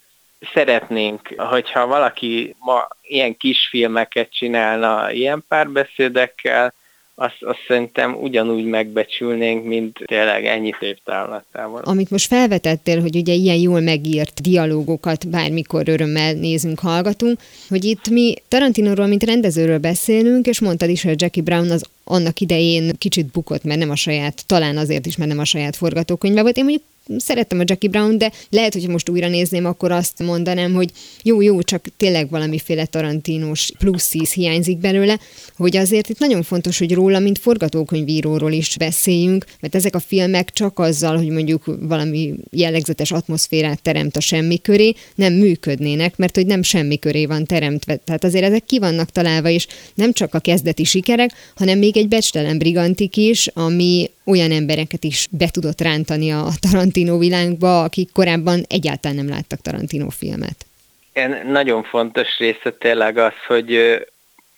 szeretnénk, 0.52 1.28
hogyha 1.36 1.86
valaki 1.86 2.56
ma 2.58 2.88
ilyen 3.02 3.36
kis 3.36 3.68
filmeket 3.70 4.32
csinálna 4.32 5.10
ilyen 5.10 5.44
párbeszédekkel, 5.48 6.72
azt, 7.14 7.42
azt 7.42 7.58
szerintem 7.66 8.14
ugyanúgy 8.14 8.64
megbecsülnénk, 8.64 9.64
mint 9.64 9.98
tényleg 10.04 10.46
ennyi 10.46 10.72
év 10.80 10.96
távlatával. 11.04 11.82
Amit 11.84 12.10
most 12.10 12.26
felvetettél, 12.26 13.00
hogy 13.00 13.16
ugye 13.16 13.32
ilyen 13.32 13.56
jól 13.56 13.80
megírt 13.80 14.40
dialógokat 14.40 15.28
bármikor 15.28 15.88
örömmel 15.88 16.32
nézünk, 16.32 16.78
hallgatunk, 16.78 17.38
hogy 17.68 17.84
itt 17.84 18.08
mi 18.08 18.34
Tarantinóról, 18.48 19.06
mint 19.06 19.24
rendezőről 19.24 19.78
beszélünk, 19.78 20.46
és 20.46 20.60
mondtad 20.60 20.88
is, 20.88 21.02
hogy 21.02 21.20
Jackie 21.20 21.42
Brown 21.42 21.70
az 21.70 21.84
annak 22.04 22.40
idején 22.40 22.92
kicsit 22.98 23.26
bukott, 23.26 23.64
mert 23.64 23.78
nem 23.78 23.90
a 23.90 23.96
saját, 23.96 24.44
talán 24.46 24.76
azért 24.76 25.06
is, 25.06 25.16
mert 25.16 25.30
nem 25.30 25.38
a 25.38 25.44
saját 25.44 25.76
forgatókönyve 25.76 26.42
volt. 26.42 26.56
Én 26.56 26.64
mondjuk 26.64 26.84
szerettem 27.16 27.58
a 27.58 27.62
Jackie 27.66 27.90
Brown, 27.90 28.18
de 28.18 28.32
lehet, 28.50 28.72
hogy 28.72 28.88
most 28.88 29.08
újra 29.08 29.28
nézném, 29.28 29.64
akkor 29.64 29.92
azt 29.92 30.22
mondanám, 30.22 30.74
hogy 30.74 30.90
jó, 31.22 31.40
jó, 31.40 31.62
csak 31.62 31.84
tényleg 31.96 32.30
valamiféle 32.30 32.86
tarantinos 32.86 33.70
plusz 33.78 34.02
szíz 34.02 34.32
hiányzik 34.32 34.78
belőle, 34.78 35.18
hogy 35.56 35.76
azért 35.76 36.08
itt 36.08 36.18
nagyon 36.18 36.42
fontos, 36.42 36.78
hogy 36.78 36.94
róla, 36.94 37.18
mint 37.18 37.38
forgatókönyvíróról 37.38 38.52
is 38.52 38.76
beszéljünk, 38.78 39.44
mert 39.60 39.74
ezek 39.74 39.94
a 39.94 40.00
filmek 40.00 40.52
csak 40.52 40.78
azzal, 40.78 41.16
hogy 41.16 41.28
mondjuk 41.28 41.76
valami 41.80 42.34
jellegzetes 42.50 43.12
atmoszférát 43.12 43.82
teremt 43.82 44.16
a 44.16 44.20
semmi 44.20 44.60
köré, 44.60 44.94
nem 45.14 45.32
működnének, 45.32 46.16
mert 46.16 46.34
hogy 46.34 46.46
nem 46.46 46.62
semmi 46.62 46.98
köré 46.98 47.26
van 47.26 47.44
teremtve. 47.44 47.96
Tehát 47.96 48.24
azért 48.24 48.44
ezek 48.44 48.64
ki 48.64 48.78
vannak 48.78 49.10
találva, 49.10 49.48
és 49.48 49.66
nem 49.94 50.12
csak 50.12 50.34
a 50.34 50.38
kezdeti 50.38 50.84
sikerek, 50.84 51.30
hanem 51.54 51.78
még 51.78 51.93
egy 51.96 52.08
becstelen 52.08 52.58
brigantik 52.58 53.16
is, 53.16 53.46
ami 53.46 54.10
olyan 54.24 54.50
embereket 54.50 55.04
is 55.04 55.26
be 55.30 55.48
tudott 55.48 55.80
rántani 55.80 56.32
a 56.32 56.46
Tarantino 56.60 57.18
világba, 57.18 57.82
akik 57.82 58.12
korábban 58.12 58.64
egyáltalán 58.68 59.16
nem 59.16 59.28
láttak 59.28 59.60
Tarantino 59.60 60.08
filmet. 60.08 60.66
Igen, 61.12 61.46
nagyon 61.46 61.82
fontos 61.82 62.38
része 62.38 62.72
tényleg 62.78 63.18
az, 63.18 63.32
hogy 63.46 64.00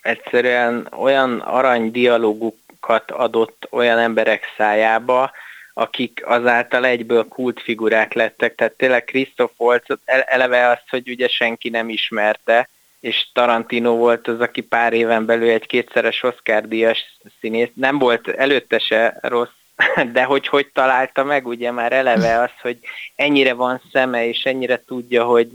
egyszerűen 0.02 0.88
olyan 0.98 1.38
arany 1.38 1.90
dialógukat 1.90 3.10
adott 3.10 3.66
olyan 3.70 3.98
emberek 3.98 4.44
szájába, 4.56 5.30
akik 5.74 6.22
azáltal 6.24 6.86
egyből 6.86 7.28
kultfigurák 7.28 8.12
lettek. 8.12 8.54
Tehát 8.54 8.72
tényleg 8.72 9.04
Christoph 9.04 9.60
Waltz 9.60 9.86
eleve 10.04 10.68
azt, 10.68 10.84
hogy 10.90 11.08
ugye 11.08 11.28
senki 11.28 11.68
nem 11.68 11.88
ismerte, 11.88 12.68
és 13.06 13.26
Tarantino 13.32 13.96
volt 13.96 14.28
az, 14.28 14.40
aki 14.40 14.60
pár 14.60 14.92
éven 14.92 15.26
belül 15.26 15.48
egy 15.48 15.66
kétszeres 15.66 16.22
Oscar-díjas 16.22 17.18
színész. 17.40 17.70
Nem 17.74 17.98
volt 17.98 18.28
előtte 18.28 18.78
se 18.78 19.18
rossz, 19.22 19.56
de 20.12 20.24
hogy 20.24 20.46
hogy 20.46 20.70
találta 20.72 21.24
meg, 21.24 21.46
ugye 21.46 21.70
már 21.70 21.92
eleve 21.92 22.40
az, 22.40 22.50
hogy 22.60 22.78
ennyire 23.16 23.52
van 23.52 23.80
szeme, 23.92 24.26
és 24.26 24.44
ennyire 24.44 24.82
tudja, 24.86 25.24
hogy 25.24 25.48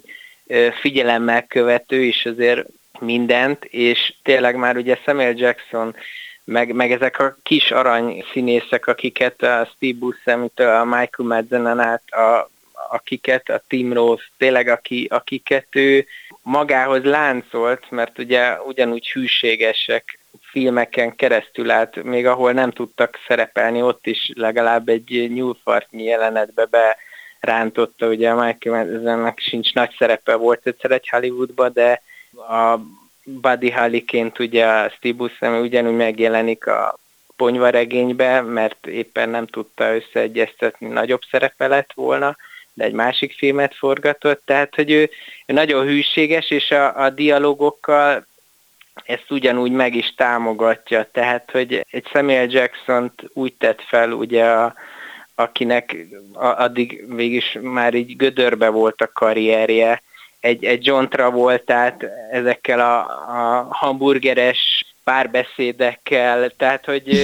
figyelemmel 0.82 1.48
követő 1.48 2.02
is 2.02 2.26
azért 2.26 2.68
mindent, 3.00 3.66
és 3.66 4.14
tényleg 4.24 4.56
már 4.56 4.78
ugye 4.78 4.98
Samuel 5.06 5.34
Jackson 5.36 5.96
meg, 6.44 6.74
meg 6.74 6.92
ezek 6.92 7.20
a 7.20 7.36
kis 7.44 7.72
arany 7.72 8.26
színészek, 8.32 8.88
akiket 8.88 9.42
a 9.42 9.70
Steve 9.76 9.98
Buscemi-től, 10.00 10.76
a 10.76 10.84
Michael 10.84 11.28
Madsenen 11.28 11.80
át, 11.80 12.04
a, 12.10 12.50
akiket, 12.90 13.50
a 13.50 13.64
Tim 13.68 13.94
Rose, 13.94 14.24
tényleg 14.38 14.68
aki, 14.68 15.08
akiket 15.10 15.68
ő 15.72 16.06
magához 16.44 17.04
láncolt, 17.04 17.92
mert 17.92 18.20
ugye 18.20 18.62
ugyanúgy 18.62 19.10
hűségesek 19.10 20.20
filmeken 20.42 21.16
keresztül 21.16 21.72
állt, 21.72 22.04
még 22.04 22.26
ahol 22.28 22.52
nem 22.52 22.72
tudtak 22.72 23.20
szerepelni, 23.28 23.82
ott 23.82 24.08
is 24.08 24.32
legalább 24.36 24.90
egy 24.90 25.32
nyúlfartnyi 25.34 26.04
jelenetbe 26.04 26.66
be 26.66 26.98
rántotta, 27.40 28.08
ugye 28.08 28.30
a 28.30 28.46
Michael 28.46 28.86
Madsennek 28.86 29.40
sincs 29.40 29.74
nagy 29.74 29.96
szerepe 29.98 30.36
volt 30.36 30.68
egyszer 30.68 30.92
egy 30.92 31.10
Hollywoodba, 31.10 31.70
de 31.70 32.02
a 32.34 32.78
Buddy 33.24 33.72
Holly-ként 33.72 34.40
ugye 34.40 34.66
a 34.66 34.90
Steve 34.90 35.18
Buscemi 35.18 35.60
ugyanúgy 35.60 35.96
megjelenik 35.96 36.68
a 36.68 37.00
ponyvaregénybe, 37.36 38.42
mert 38.42 38.88
éppen 38.88 39.30
nem 39.30 39.46
tudta 39.46 39.96
összeegyeztetni, 39.96 40.88
nagyobb 40.88 41.22
szerepe 41.32 41.68
lett 41.68 41.94
volna, 41.94 42.36
de 42.74 42.84
egy 42.84 42.94
másik 42.94 43.34
filmet 43.34 43.76
forgatott, 43.76 44.42
tehát 44.46 44.76
hogy 44.76 44.92
ő, 44.92 45.10
ő 45.46 45.54
nagyon 45.54 45.86
hűséges, 45.86 46.50
és 46.50 46.72
a, 46.72 47.04
a 47.04 47.10
dialogokkal 47.10 48.26
ezt 49.06 49.32
ugyanúgy 49.32 49.72
meg 49.72 49.96
is 49.96 50.14
támogatja, 50.16 51.10
tehát 51.12 51.52
hogy 51.52 51.86
egy 51.90 52.08
Samuel 52.12 52.48
jackson 52.50 53.12
úgy 53.34 53.54
tett 53.54 53.82
fel 53.82 54.12
ugye 54.12 54.46
a, 54.46 54.74
akinek 55.36 55.96
addig 56.34 57.16
végig 57.16 57.44
már 57.62 57.94
így 57.94 58.16
gödörbe 58.16 58.70
volt 58.70 59.02
a 59.02 59.12
karrierje, 59.14 60.02
egy, 60.40 60.66
egy 60.66 60.86
John 60.86 61.06
Travoltát 61.06 62.06
ezekkel 62.32 62.80
a, 62.80 63.00
a 63.00 63.68
hamburgeres 63.70 64.86
párbeszédekkel, 65.04 66.50
tehát 66.50 66.86
hogy 66.86 67.20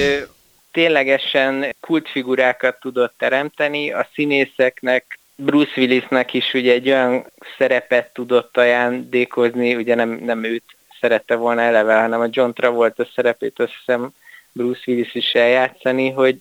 ténylegesen 0.72 1.74
kultfigurákat 1.80 2.80
tudott 2.80 3.14
teremteni, 3.18 3.92
a 3.92 4.08
színészeknek, 4.14 5.17
Bruce 5.40 5.80
Willisnek 5.80 6.34
is 6.34 6.54
ugye 6.54 6.72
egy 6.72 6.88
olyan 6.88 7.26
szerepet 7.58 8.12
tudott 8.12 8.56
ajándékozni, 8.56 9.74
ugye 9.74 9.94
nem, 9.94 10.10
nem 10.10 10.44
őt 10.44 10.64
szerette 11.00 11.34
volna 11.34 11.60
eleve, 11.60 12.00
hanem 12.00 12.20
a 12.20 12.28
John 12.30 12.50
Travolta 12.50 13.08
szerepét 13.14 13.58
azt 13.58 13.72
hiszem 13.78 14.10
Bruce 14.52 14.82
Willis 14.86 15.14
is 15.14 15.34
eljátszani, 15.34 16.10
hogy, 16.10 16.40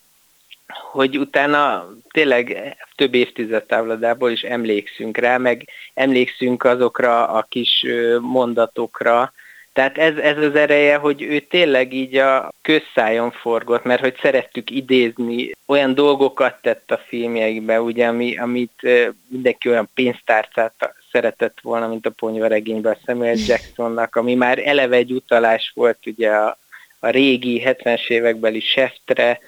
hogy 0.68 1.18
utána 1.18 1.90
tényleg 2.12 2.76
több 2.96 3.14
évtized 3.14 3.64
távladából 3.64 4.32
is 4.32 4.44
emlékszünk 4.44 5.18
rá, 5.18 5.38
meg 5.38 5.70
emlékszünk 5.94 6.64
azokra 6.64 7.28
a 7.28 7.46
kis 7.50 7.86
mondatokra, 8.22 9.34
tehát 9.78 9.98
ez, 9.98 10.18
ez 10.18 10.38
az 10.38 10.56
ereje, 10.56 10.96
hogy 10.96 11.22
ő 11.22 11.40
tényleg 11.40 11.94
így 11.94 12.16
a 12.16 12.54
közszájon 12.62 13.32
forgott, 13.32 13.84
mert 13.84 14.02
hogy 14.02 14.16
szerettük 14.22 14.70
idézni, 14.70 15.52
olyan 15.66 15.94
dolgokat 15.94 16.62
tett 16.62 16.92
a 16.92 17.02
filmjeikbe, 17.08 17.82
ugye, 17.82 18.08
ami, 18.08 18.38
amit 18.38 18.82
mindenki 19.28 19.70
olyan 19.70 19.90
pénztárcát 19.94 20.94
szeretett 21.12 21.58
volna, 21.62 21.88
mint 21.88 22.06
a 22.06 22.10
ponyvaregényben 22.10 22.94
a 22.94 22.98
Samuel 23.06 23.36
Jacksonnak, 23.48 24.16
ami 24.16 24.36
már 24.36 24.60
eleve 24.68 24.96
egy 24.96 25.12
utalás 25.12 25.72
volt 25.76 26.06
ugye 26.06 26.30
a, 26.30 26.58
a 27.00 27.10
régi 27.10 27.62
70-es 27.66 28.08
évekbeli 28.08 28.60
seftre, 28.60 29.40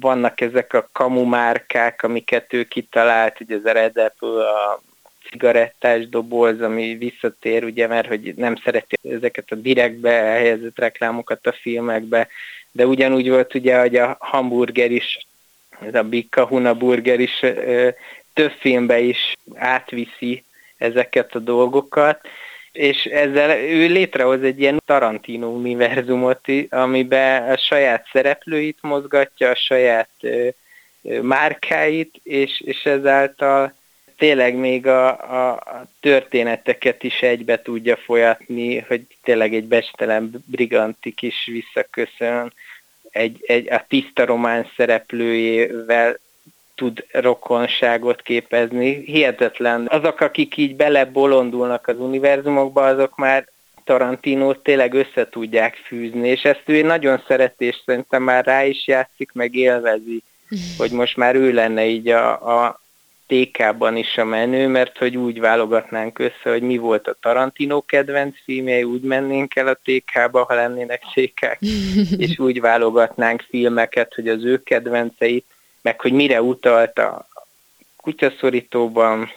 vannak 0.00 0.40
ezek 0.40 0.72
a 0.72 0.88
kamumárkák, 0.92 2.02
amiket 2.02 2.52
ő 2.52 2.64
kitalált, 2.64 3.40
ugye 3.40 3.56
az 3.56 3.62
Red 3.64 3.96
Apple, 3.96 4.48
a 4.48 4.82
cigarettás 5.30 6.08
doboz, 6.08 6.60
ami 6.60 6.94
visszatér, 6.94 7.64
ugye, 7.64 7.86
mert 7.86 8.08
hogy 8.08 8.34
nem 8.36 8.56
szereti 8.64 8.96
ezeket 9.02 9.50
a 9.50 9.54
direktbe 9.54 10.10
helyezett 10.10 10.78
reklámokat 10.78 11.46
a 11.46 11.52
filmekbe, 11.52 12.28
de 12.72 12.86
ugyanúgy 12.86 13.28
volt 13.28 13.54
ugye, 13.54 13.80
hogy 13.80 13.96
a 13.96 14.16
hamburger 14.20 14.90
is, 14.90 15.26
ez 15.86 15.94
a 15.94 16.02
Big 16.02 16.28
Kahuna 16.28 16.74
burger 16.74 17.20
is 17.20 17.40
több 18.32 18.52
filmbe 18.58 18.98
is 18.98 19.32
átviszi 19.54 20.44
ezeket 20.76 21.34
a 21.34 21.38
dolgokat, 21.38 22.20
és 22.72 23.04
ezzel 23.04 23.58
ő 23.58 23.86
létrehoz 23.86 24.42
egy 24.42 24.60
ilyen 24.60 24.82
Tarantino 24.84 25.46
univerzumot, 25.46 26.40
amiben 26.68 27.50
a 27.50 27.56
saját 27.56 28.08
szereplőit 28.12 28.78
mozgatja, 28.80 29.50
a 29.50 29.54
saját 29.54 30.10
márkáit, 31.22 32.20
és, 32.22 32.60
és 32.60 32.84
ezáltal 32.84 33.74
tényleg 34.16 34.54
még 34.54 34.86
a, 34.86 35.08
a, 35.08 35.52
a 35.52 35.86
történeteket 36.00 37.02
is 37.02 37.20
egybe 37.20 37.62
tudja 37.62 37.96
folyatni, 37.96 38.78
hogy 38.78 39.06
tényleg 39.22 39.54
egy 39.54 39.64
bestelen 39.64 40.44
brigantik 40.46 41.22
is 41.22 41.50
visszaköszön, 41.52 42.52
egy, 43.10 43.44
egy, 43.46 43.72
a 43.72 43.84
tiszta 43.88 44.24
román 44.24 44.70
szereplőjével 44.76 46.18
tud 46.74 47.04
rokonságot 47.10 48.22
képezni. 48.22 49.02
Hihetetlen. 49.04 49.86
Azok, 49.86 50.20
akik 50.20 50.56
így 50.56 50.76
belebolondulnak 50.76 51.88
az 51.88 51.98
univerzumokba, 51.98 52.86
azok 52.86 53.16
már 53.16 53.48
Tarantino 53.84 54.54
tényleg 54.54 54.94
össze 54.94 55.28
tudják 55.28 55.74
fűzni, 55.74 56.28
és 56.28 56.42
ezt 56.42 56.62
ő 56.64 56.82
nagyon 56.82 57.22
szereti, 57.26 57.64
és 57.64 57.76
szerintem 57.84 58.22
már 58.22 58.44
rá 58.44 58.64
is 58.64 58.86
játszik, 58.86 59.30
meg 59.32 59.54
élvezi, 59.54 60.22
hogy 60.78 60.90
most 60.90 61.16
már 61.16 61.34
ő 61.34 61.52
lenne 61.52 61.86
így 61.86 62.08
a, 62.08 62.64
a 62.64 62.80
TK-ban 63.26 63.96
is 63.96 64.16
a 64.16 64.24
menő, 64.24 64.68
mert 64.68 64.98
hogy 64.98 65.16
úgy 65.16 65.40
válogatnánk 65.40 66.18
össze, 66.18 66.50
hogy 66.50 66.62
mi 66.62 66.76
volt 66.76 67.08
a 67.08 67.16
Tarantino 67.20 67.82
kedvenc 67.82 68.36
filmje, 68.44 68.86
úgy 68.86 69.02
mennénk 69.02 69.56
el 69.56 69.68
a 69.68 69.78
TK-ba, 69.84 70.44
ha 70.44 70.54
lennének 70.54 71.02
TK 71.14 71.58
és 72.24 72.38
úgy 72.38 72.60
válogatnánk 72.60 73.44
filmeket, 73.48 74.14
hogy 74.14 74.28
az 74.28 74.44
ő 74.44 74.62
kedvenceit 74.62 75.44
meg 75.86 76.00
hogy 76.00 76.12
mire 76.12 76.42
utalt 76.42 76.98
a 76.98 77.28
kutyaszorítóban, 77.96 79.32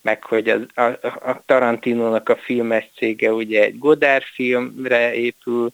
meg 0.00 0.24
hogy 0.24 0.48
a, 0.48 0.80
a, 0.80 0.98
a 1.30 1.42
Tarantinónak 1.46 2.28
a 2.28 2.36
filmes 2.36 2.84
cége 2.96 3.32
ugye 3.32 3.62
egy 3.62 3.78
Godard 3.78 4.22
filmre 4.22 5.14
épül, 5.14 5.72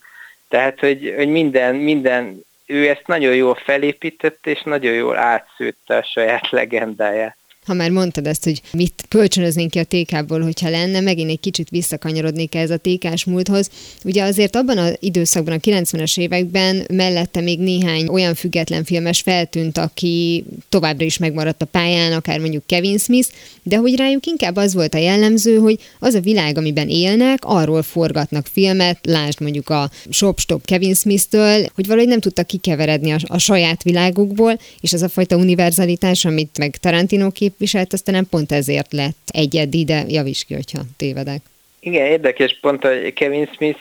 tehát 0.48 0.80
hogy, 0.80 1.14
hogy 1.16 1.28
minden, 1.28 1.74
minden, 1.74 2.44
ő 2.66 2.88
ezt 2.88 3.06
nagyon 3.06 3.34
jól 3.34 3.54
felépítette, 3.54 4.50
és 4.50 4.62
nagyon 4.62 4.92
jól 4.92 5.16
átszőtte 5.16 5.96
a 5.96 6.02
saját 6.02 6.50
legendáját 6.50 7.36
ha 7.66 7.74
már 7.74 7.90
mondtad 7.90 8.26
ezt, 8.26 8.44
hogy 8.44 8.62
mit 8.72 9.05
kölcsönöznénk 9.09 9.70
ki 9.70 9.79
a 9.79 9.85
TK-ból, 9.85 10.40
hogyha 10.40 10.70
lenne, 10.70 11.00
megint 11.00 11.31
egy 11.31 11.40
kicsit 11.40 11.68
visszakanyarodnék 11.68 12.55
ez 12.55 12.70
a 12.70 12.79
TK-s 12.79 13.24
múlthoz. 13.24 13.70
Ugye 14.05 14.22
azért 14.22 14.57
abban 14.57 14.79
az 14.79 14.96
időszakban, 15.00 15.55
a 15.55 15.59
90-es 15.70 16.18
években 16.18 16.87
mellette 16.92 17.40
még 17.40 17.59
néhány 17.59 18.09
olyan 18.09 18.35
független 18.35 18.85
filmes 18.85 19.20
feltűnt, 19.20 19.79
aki 19.79 20.44
továbbra 20.68 21.05
is 21.05 21.18
megmaradt 21.18 21.62
a 21.62 21.64
pályán, 21.66 22.12
akár 22.12 22.38
mondjuk 22.38 22.66
Kevin 22.66 22.98
Smith, 22.98 23.29
de 23.62 23.76
hogy 23.76 23.96
rájuk 23.96 24.26
inkább 24.26 24.57
az 24.57 24.74
volt 24.74 24.94
a 24.94 24.98
jellemző, 24.98 25.57
hogy 25.57 25.79
az 25.98 26.14
a 26.14 26.20
világ, 26.20 26.59
amiben 26.59 26.88
élnek, 26.88 27.38
arról 27.44 27.83
forgatnak 27.83 28.46
filmet, 28.52 28.98
lásd 29.02 29.40
mondjuk 29.40 29.68
a 29.68 29.90
Shop 30.11 30.38
Stop 30.38 30.64
Kevin 30.64 30.94
Smith-től, 30.94 31.66
hogy 31.74 31.87
valahogy 31.87 32.09
nem 32.09 32.20
tudtak 32.20 32.46
kikeveredni 32.46 33.11
a, 33.11 33.18
a 33.22 33.38
saját 33.38 33.83
világukból, 33.83 34.59
és 34.81 34.92
az 34.92 35.02
a 35.02 35.09
fajta 35.09 35.37
univerzalitás, 35.37 36.24
amit 36.24 36.59
meg 36.59 36.76
Tarantino 36.76 37.31
kép 37.31 37.55
képviselt, 37.56 37.92
aztán 37.92 38.14
nem 38.14 38.28
pont 38.28 38.52
ezért 38.52 38.92
lett 38.92 39.16
egyedi, 39.26 39.84
de 39.84 40.04
javíts 40.08 40.44
ki, 40.44 40.54
hogyha 40.54 40.82
tévedek. 40.96 41.40
Igen, 41.80 42.06
érdekes 42.06 42.58
pont, 42.60 42.84
hogy 42.84 43.12
Kevin 43.12 43.50
Smith 43.54 43.80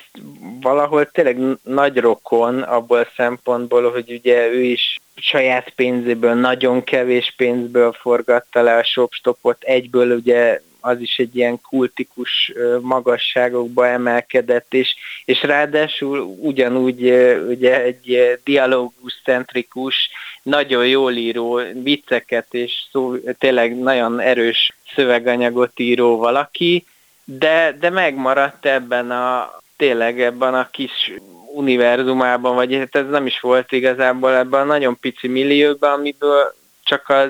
valahol 0.62 1.06
tényleg 1.12 1.38
nagy 1.64 1.98
rokon 1.98 2.62
abból 2.62 2.98
a 2.98 3.12
szempontból, 3.16 3.92
hogy 3.92 4.12
ugye 4.12 4.48
ő 4.48 4.64
is 4.64 5.00
saját 5.16 5.70
pénzéből, 5.70 6.34
nagyon 6.34 6.84
kevés 6.84 7.34
pénzből 7.38 7.92
forgatta 7.92 8.62
le 8.62 8.76
a 8.76 8.84
shopstopot, 8.84 9.64
egyből 9.64 10.16
ugye 10.16 10.62
az 10.86 11.00
is 11.00 11.20
egy 11.20 11.36
ilyen 11.36 11.62
kultikus 11.62 12.54
magasságokba 12.82 13.88
emelkedett, 13.88 14.74
és, 14.74 14.96
és 15.26 15.44
ráadásul 15.44 16.20
ugyanúgy 16.20 17.02
ugye 17.48 17.82
egy 17.82 18.40
dialógus-centrikus, 18.44 20.10
nagyon 20.44 20.88
jól 20.88 21.14
író 21.14 21.62
vicceket, 21.84 22.54
és 22.54 22.74
szó, 22.92 23.16
tényleg 23.38 23.80
nagyon 23.80 24.20
erős 24.20 24.76
szöveganyagot 24.96 25.80
író 25.80 26.18
valaki, 26.18 26.86
de, 27.24 27.76
de 27.80 27.90
megmaradt 27.90 28.66
ebben 28.66 29.12
a 29.12 29.54
tényleg 29.78 30.22
ebben 30.22 30.54
a 30.54 30.70
kis 30.70 31.14
univerzumában, 31.54 32.56
vagy 32.56 32.76
hát 32.76 32.96
ez 32.96 33.10
nem 33.10 33.26
is 33.26 33.40
volt 33.40 33.72
igazából 33.72 34.36
ebben 34.36 34.62
a 34.62 34.64
nagyon 34.64 35.00
pici 35.00 35.28
millióban, 35.28 35.92
amiből 35.92 36.56
csak 36.84 37.10
az 37.10 37.30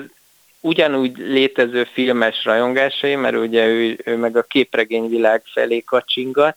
ugyanúgy 0.66 1.16
létező 1.18 1.84
filmes 1.92 2.44
rajongásai, 2.44 3.14
mert 3.14 3.36
ugye 3.36 3.66
ő, 3.66 3.98
ő 4.04 4.16
meg 4.16 4.36
a 4.36 4.42
képregényvilág 4.42 5.42
felé 5.44 5.80
kacsingat, 5.80 6.56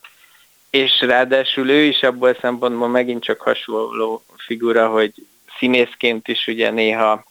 és 0.70 1.02
ráadásul 1.02 1.70
ő 1.70 1.82
is 1.84 2.04
abból 2.04 2.38
szempontból 2.42 2.88
megint 2.88 3.24
csak 3.24 3.42
hasonló 3.42 4.24
figura, 4.38 4.90
hogy 4.90 5.14
színészként 5.58 6.28
is 6.28 6.48
ugye 6.48 6.72
néha 6.72 7.24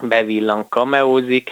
bevillan, 0.00 0.68
kameózik, 0.68 1.50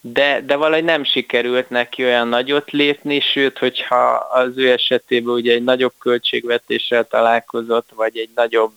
de, 0.00 0.40
de 0.40 0.56
valahogy 0.56 0.84
nem 0.84 1.04
sikerült 1.04 1.70
neki 1.70 2.04
olyan 2.04 2.28
nagyot 2.28 2.70
lépni, 2.70 3.20
sőt, 3.20 3.58
hogyha 3.58 4.14
az 4.14 4.56
ő 4.56 4.70
esetében 4.70 5.34
ugye 5.34 5.52
egy 5.52 5.64
nagyobb 5.64 5.94
költségvetéssel 5.98 7.06
találkozott, 7.06 7.88
vagy 7.94 8.16
egy 8.16 8.30
nagyobb 8.34 8.74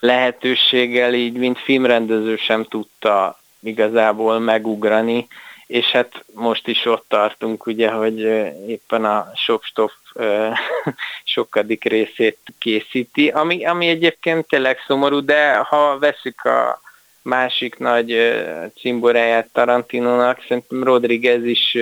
lehetőséggel 0.00 1.14
így, 1.14 1.34
mint 1.34 1.58
filmrendező 1.58 2.36
sem 2.36 2.64
tudta 2.64 3.41
igazából 3.62 4.38
megugrani, 4.38 5.26
és 5.66 5.86
hát 5.90 6.24
most 6.34 6.68
is 6.68 6.84
ott 6.84 7.04
tartunk, 7.08 7.66
ugye, 7.66 7.90
hogy 7.90 8.18
éppen 8.66 9.04
a 9.04 9.30
Shopstop 9.34 9.92
sokadik 11.24 11.84
részét 11.84 12.38
készíti, 12.58 13.28
ami, 13.28 13.64
ami 13.64 13.88
egyébként 13.88 14.46
tényleg 14.46 14.78
szomorú, 14.86 15.24
de 15.24 15.56
ha 15.56 15.98
veszük 15.98 16.44
a 16.44 16.80
másik 17.22 17.78
nagy 17.78 18.34
cimboráját 18.80 19.48
Tarantinónak, 19.52 20.44
szerintem 20.48 20.84
Rodriguez 20.84 21.44
is 21.44 21.76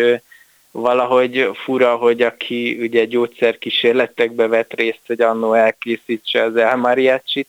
valahogy 0.71 1.51
fura, 1.65 1.97
hogy 1.97 2.23
aki 2.23 2.79
ugye 2.81 3.05
gyógyszerkísérletekbe 3.05 4.47
vett 4.47 4.73
részt, 4.73 5.01
hogy 5.07 5.21
annó 5.21 5.53
elkészítse 5.53 6.43
az 6.43 6.57
El 6.57 6.77
Mariachi-t, 6.77 7.49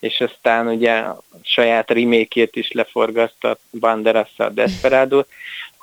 és 0.00 0.20
aztán 0.20 0.68
ugye 0.68 1.02
saját 1.42 1.90
rimékét 1.90 2.56
is 2.56 2.72
leforgatta 2.72 3.56
banderas 3.70 4.32
a 4.36 4.48
desperado 4.48 5.22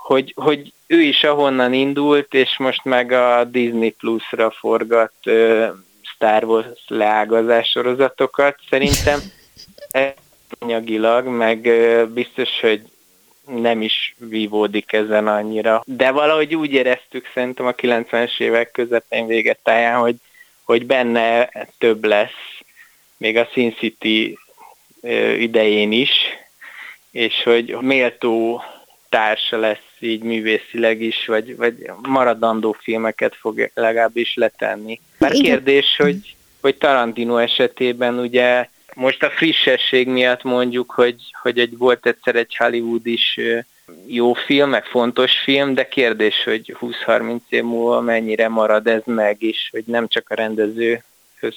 hogy, 0.09 0.33
hogy 0.35 0.73
ő 0.87 1.01
is 1.01 1.23
ahonnan 1.23 1.73
indult, 1.73 2.33
és 2.33 2.57
most 2.57 2.83
meg 2.83 3.11
a 3.11 3.43
Disney 3.43 3.89
Plus-ra 3.89 4.51
forgat 4.51 5.13
uh, 5.25 5.67
Star 6.01 6.43
Wars 6.43 6.83
leágazás 6.87 7.69
sorozatokat. 7.69 8.55
Szerintem 8.69 9.19
anyagilag, 10.59 11.25
meg 11.25 11.65
uh, 11.65 12.03
biztos, 12.07 12.59
hogy 12.61 12.81
nem 13.55 13.81
is 13.81 14.15
vívódik 14.17 14.93
ezen 14.93 15.27
annyira. 15.27 15.83
De 15.85 16.11
valahogy 16.11 16.55
úgy 16.55 16.73
éreztük 16.73 17.31
szerintem 17.33 17.65
a 17.65 17.73
90-es 17.73 18.39
évek 18.39 18.71
közepén 18.71 19.27
végetáján, 19.27 19.99
hogy, 19.99 20.15
hogy 20.63 20.85
benne 20.85 21.49
több 21.77 22.05
lesz, 22.05 22.59
még 23.17 23.37
a 23.37 23.49
Sin 23.53 23.75
City 23.75 24.37
idején 25.37 25.91
is, 25.91 26.11
és 27.11 27.43
hogy 27.43 27.77
méltó 27.81 28.63
társa 29.09 29.57
lesz 29.57 29.77
így 29.99 30.21
művészileg 30.21 31.01
is, 31.01 31.25
vagy, 31.25 31.55
vagy 31.55 31.91
maradandó 32.01 32.75
filmeket 32.81 33.35
fog 33.35 33.71
legalábbis 33.73 34.33
letenni. 34.35 34.99
Már 35.17 35.31
kérdés, 35.31 35.95
hogy, 35.97 36.35
hogy 36.61 36.75
Tarantino 36.75 37.37
esetében 37.37 38.19
ugye 38.19 38.69
most 38.99 39.23
a 39.23 39.29
frissesség 39.29 40.07
miatt 40.07 40.43
mondjuk, 40.43 40.91
hogy, 40.91 41.15
hogy 41.41 41.59
egy, 41.59 41.77
volt 41.77 42.05
egyszer 42.05 42.35
egy 42.35 42.55
Hollywood 42.55 43.05
is 43.05 43.39
jó 44.05 44.33
film, 44.33 44.69
meg 44.69 44.85
fontos 44.85 45.37
film, 45.37 45.73
de 45.73 45.87
kérdés, 45.87 46.43
hogy 46.43 46.77
20-30 46.79 47.39
év 47.49 47.63
múlva 47.63 48.01
mennyire 48.01 48.47
marad 48.47 48.87
ez 48.87 49.01
meg 49.05 49.41
is, 49.41 49.69
hogy 49.71 49.83
nem 49.85 50.07
csak 50.07 50.29
a 50.29 50.35
rendezőhöz 50.35 51.55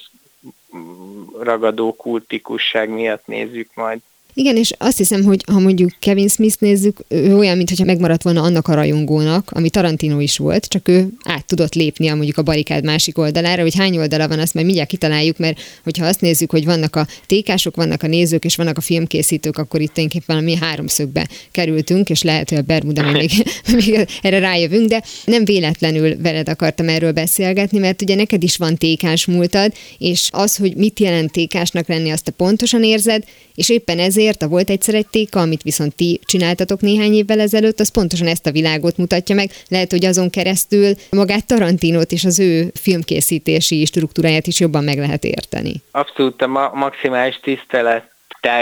ragadó 1.39 1.95
kultikusság 1.95 2.89
miatt 2.89 3.27
nézzük 3.27 3.69
majd. 3.73 3.99
Igen, 4.35 4.57
és 4.57 4.71
azt 4.77 4.97
hiszem, 4.97 5.23
hogy 5.23 5.43
ha 5.51 5.59
mondjuk 5.59 5.91
Kevin 5.99 6.27
Smith 6.27 6.55
nézzük, 6.59 6.97
ő 7.07 7.37
olyan, 7.37 7.57
mintha 7.57 7.85
megmaradt 7.85 8.23
volna 8.23 8.41
annak 8.41 8.67
a 8.67 8.73
rajongónak, 8.73 9.51
ami 9.51 9.69
Tarantino 9.69 10.19
is 10.19 10.37
volt, 10.37 10.65
csak 10.65 10.87
ő 10.87 11.07
át 11.23 11.45
tudott 11.45 11.73
lépni 11.73 12.07
a 12.07 12.15
mondjuk 12.15 12.37
a 12.37 12.41
barikád 12.41 12.83
másik 12.83 13.17
oldalára, 13.17 13.61
hogy 13.61 13.75
hány 13.75 13.97
oldala 13.97 14.27
van, 14.27 14.39
azt 14.39 14.53
majd 14.53 14.65
mindjárt 14.65 14.89
kitaláljuk, 14.89 15.37
mert 15.37 15.59
hogyha 15.83 16.05
azt 16.05 16.21
nézzük, 16.21 16.51
hogy 16.51 16.65
vannak 16.65 16.95
a 16.95 17.07
tékások, 17.25 17.75
vannak 17.75 18.03
a 18.03 18.07
nézők, 18.07 18.45
és 18.45 18.55
vannak 18.55 18.77
a 18.77 18.81
filmkészítők, 18.81 19.57
akkor 19.57 19.81
itt 19.81 19.93
tulajdonképpen 19.93 20.43
mi 20.43 20.55
háromszögbe 20.55 21.27
kerültünk, 21.51 22.09
és 22.09 22.21
lehet, 22.21 22.49
hogy 22.49 22.57
a 22.57 22.61
Bermuda 22.61 23.11
még, 23.11 23.31
még 23.73 24.07
erre 24.21 24.39
rájövünk, 24.39 24.89
de 24.89 25.03
nem 25.25 25.45
véletlenül 25.45 26.21
veled 26.21 26.49
akartam 26.49 26.89
erről 26.89 27.11
beszélgetni, 27.11 27.79
mert 27.79 28.01
ugye 28.01 28.15
neked 28.15 28.43
is 28.43 28.57
van 28.57 28.75
tékás 28.75 29.25
múltad, 29.25 29.73
és 29.97 30.27
az, 30.31 30.55
hogy 30.55 30.75
mit 30.75 30.99
jelent 30.99 31.31
tékásnak 31.31 31.87
lenni, 31.87 32.09
azt 32.09 32.23
te 32.23 32.31
pontosan 32.31 32.83
érzed, 32.83 33.23
és 33.55 33.69
éppen 33.69 33.99
ezért 33.99 34.22
a 34.27 34.47
volt 34.47 34.69
egyszer 34.69 34.95
egy 34.95 35.07
téka, 35.07 35.39
amit 35.39 35.61
viszont 35.61 35.95
ti 35.95 36.19
csináltatok 36.25 36.81
néhány 36.81 37.13
évvel 37.13 37.39
ezelőtt, 37.39 37.79
az 37.79 37.91
pontosan 37.91 38.27
ezt 38.27 38.45
a 38.45 38.51
világot 38.51 38.97
mutatja 38.97 39.35
meg. 39.35 39.49
Lehet, 39.67 39.91
hogy 39.91 40.05
azon 40.05 40.29
keresztül 40.29 40.93
magát 41.09 41.47
Tarantinót 41.47 42.11
és 42.11 42.25
az 42.25 42.39
ő 42.39 42.71
filmkészítési 42.73 43.85
struktúráját 43.85 44.47
is 44.47 44.59
jobban 44.59 44.83
meg 44.83 44.97
lehet 44.97 45.23
érteni. 45.23 45.73
Abszolút 45.91 46.41
a 46.41 46.47
ma- 46.47 46.73
maximális 46.73 47.39
tisztelet 47.43 48.12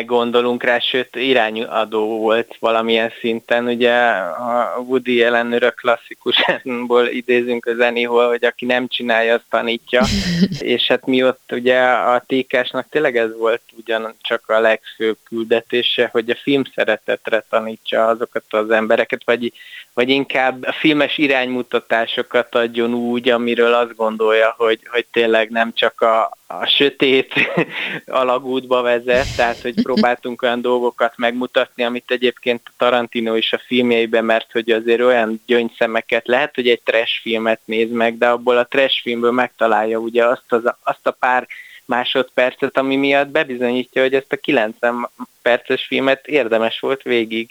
gondolunk 0.06 0.64
rá, 0.64 0.80
sőt 0.80 1.16
irányadó 1.16 2.20
volt 2.20 2.56
valamilyen 2.60 3.12
szinten. 3.20 3.66
Ugye 3.66 3.94
a 3.94 4.84
Woody 4.88 5.24
ellenőr 5.24 5.74
klasszikusból 5.74 7.08
idézünk 7.08 7.66
a 7.66 7.74
zenéhol, 7.74 8.28
hogy 8.28 8.46
aki 8.46 8.66
nem 8.66 8.88
csinálja, 8.88 9.34
azt 9.34 9.44
tanítja. 9.50 10.04
és 10.60 10.88
hát 10.88 11.06
mi 11.06 11.24
ott 11.24 11.52
ugye 11.52 11.80
a 11.82 12.24
tékásnak 12.28 12.86
tényleg 12.90 13.18
ez 13.18 13.38
volt 13.38 13.62
ugyancsak 13.78 14.50
a 14.50 14.60
legfőbb 14.60 15.18
küldetése, 15.24 16.10
hogy 16.12 16.30
a 16.30 16.40
film 16.42 16.64
szeretetre 16.76 17.46
tanítsa 17.50 18.08
azokat 18.08 18.44
az 18.50 18.70
embereket, 18.70 19.22
vagy 19.26 19.54
vagy 19.94 20.10
inkább 20.10 20.64
a 20.64 20.72
filmes 20.72 21.18
iránymutatásokat 21.18 22.56
adjon 22.56 22.94
úgy, 22.94 23.30
amiről 23.30 23.74
azt 23.74 23.96
gondolja, 23.96 24.54
hogy, 24.58 24.80
hogy 24.92 25.06
tényleg 25.12 25.50
nem 25.50 25.74
csak 25.74 26.02
a, 26.02 26.38
a 26.60 26.68
sötét 26.68 27.34
alagútba 28.06 28.82
vezet, 28.82 29.36
tehát 29.36 29.62
hogy 29.62 29.82
próbáltunk 29.84 30.42
olyan 30.42 30.62
dolgokat 30.62 31.14
megmutatni, 31.16 31.84
amit 31.84 32.12
egyébként 32.12 32.62
a 32.66 32.72
Tarantino 32.78 33.36
is 33.36 33.54
a 33.54 33.62
filmjeiben, 33.66 34.26
mert 34.26 34.52
hogy 34.52 34.72
azért 34.72 35.02
olyan 35.02 35.42
gyöngyszemeket, 35.46 36.28
lehet, 36.28 36.56
hogy 36.56 36.68
egy 36.68 36.82
trash 36.82 37.22
filmet 37.22 37.60
néz 37.66 37.92
meg, 37.92 38.18
de 38.18 38.30
abból 38.30 38.58
a 38.58 38.68
trash 38.68 39.02
filmből 39.02 39.32
megtalálja 39.32 39.98
ugye 39.98 40.26
azt, 40.26 40.46
az, 40.48 40.62
azt 40.84 41.08
a 41.08 41.12
pár 41.12 41.48
másodpercet, 41.86 42.78
ami 42.78 42.96
miatt 42.96 43.28
bebizonyítja, 43.28 44.02
hogy 44.02 44.14
ezt 44.14 44.34
a 44.34 44.38
90 44.38 45.10
perces 45.42 45.86
filmet 45.86 46.28
érdemes 46.28 46.80
volt 46.80 47.02
végig 47.02 47.50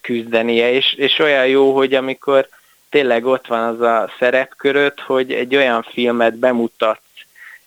küzdenie, 0.00 0.72
és, 0.72 0.92
és 0.92 1.18
olyan 1.18 1.46
jó, 1.46 1.74
hogy 1.74 1.94
amikor 1.94 2.48
tényleg 2.90 3.26
ott 3.26 3.46
van 3.46 3.62
az 3.62 3.80
a 3.80 4.10
szerepköröd, 4.18 5.00
hogy 5.00 5.32
egy 5.32 5.56
olyan 5.56 5.82
filmet 5.82 6.38
bemutat 6.38 7.00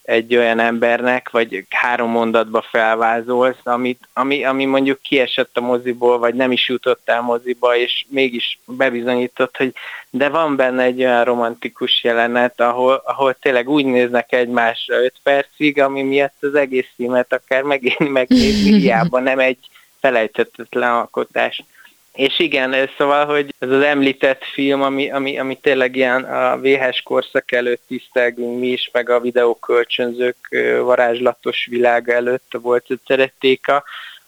egy 0.08 0.36
olyan 0.36 0.60
embernek, 0.60 1.30
vagy 1.30 1.65
három 1.70 2.10
mondatba 2.10 2.62
felvázolsz, 2.70 3.60
amit, 3.63 4.08
ami, 4.13 4.43
ami 4.43 4.65
mondjuk 4.65 5.02
kiesett 5.02 5.58
a 5.58 5.62
moziból, 5.62 6.20
vagy 6.20 6.34
nem 6.34 6.52
is 6.52 6.70
jutott 6.70 7.02
el 7.10 7.22
moziba, 7.22 7.76
és 7.76 8.06
mégis 8.10 8.60
bebizonyított, 8.65 9.58
hogy 9.58 9.74
de 10.10 10.30
van 10.30 10.56
benne 10.56 10.84
egy 10.84 11.00
olyan 11.00 11.24
romantikus 11.24 12.04
jelenet, 12.04 12.62
ahol, 12.62 13.02
ahol 13.06 13.34
tényleg 13.34 13.70
úgy 13.70 13.86
néznek 13.86 14.32
egymásra 14.32 15.04
öt 15.04 15.15
percig, 15.24 15.82
ami 15.82 16.04
miatt 16.04 16.38
az 16.43 16.56
egész 16.56 16.89
filmet 16.96 17.34
akár 17.34 17.62
megélni, 17.62 18.10
megnézni, 18.10 18.74
hiába 18.80 19.20
nem 19.20 19.39
egy 19.39 19.60
felejthetetlen 20.00 20.91
alkotás. 20.91 21.63
És 22.17 22.39
igen, 22.39 22.89
szóval, 22.97 23.25
hogy 23.25 23.53
ez 23.60 23.69
az 23.69 23.82
említett 23.82 24.43
film, 24.43 24.82
ami, 24.82 25.12
ami, 25.12 25.39
ami 25.39 25.56
tényleg 25.56 25.95
ilyen 25.95 26.23
a 26.23 26.58
VHS 26.58 27.01
korszak 27.01 27.51
előtt 27.51 27.82
tisztelgünk 27.88 28.60
mi 28.60 28.67
is, 28.67 28.89
meg 28.93 29.10
a 29.10 29.19
videókölcsönzők 29.19 30.47
varázslatos 30.82 31.67
világa 31.69 32.13
előtt 32.13 32.58
volt 32.62 32.86
a 32.89 32.93
szerettéka, 33.06 33.84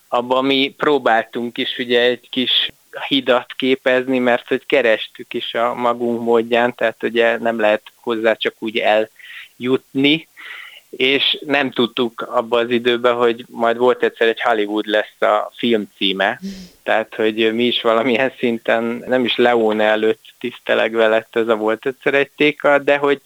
abban 0.08 0.46
mi 0.46 0.74
próbáltunk 0.78 1.58
is 1.58 1.78
ugye 1.78 2.02
egy 2.02 2.28
kis 2.30 2.72
hidat 3.08 3.54
képezni, 3.54 4.20
mert 4.20 4.48
hogy 4.48 4.66
kerestük 4.66 5.34
is 5.34 5.54
a 5.54 5.74
magunk 5.74 6.22
módján, 6.22 6.76
tehát 6.76 7.04
ugye 7.04 7.38
nem 7.38 7.60
lehet 7.60 7.84
hozzá 7.96 8.34
csak 8.34 8.54
úgy 8.60 8.78
eljutni, 8.78 10.28
és 10.90 11.40
nem 11.46 11.72
tudtuk 11.72 12.22
abba 12.22 12.58
az 12.58 12.70
időben, 12.70 13.16
hogy 13.16 13.46
majd 13.50 13.78
volt 13.78 14.04
egyszer 14.04 14.28
egy 14.28 14.42
Hollywood 14.42 14.86
lesz 14.86 15.22
a 15.22 15.52
film 15.56 15.90
címe, 15.98 16.40
tehát 16.84 17.16
hogy 17.16 17.54
mi 17.54 17.64
is 17.64 17.82
valamilyen 17.82 18.34
szinten 18.38 19.04
nem 19.08 19.26
is 19.26 19.36
Leone 19.36 19.84
előtt 19.84 20.22
tisztelegve 20.40 21.08
lett 21.08 21.36
ez 21.36 21.48
a 21.48 21.56
volt 21.56 21.86
egyszer 21.86 22.14
egy 22.14 22.30
téka, 22.36 22.80
de 22.80 22.98
hogy 22.98 23.22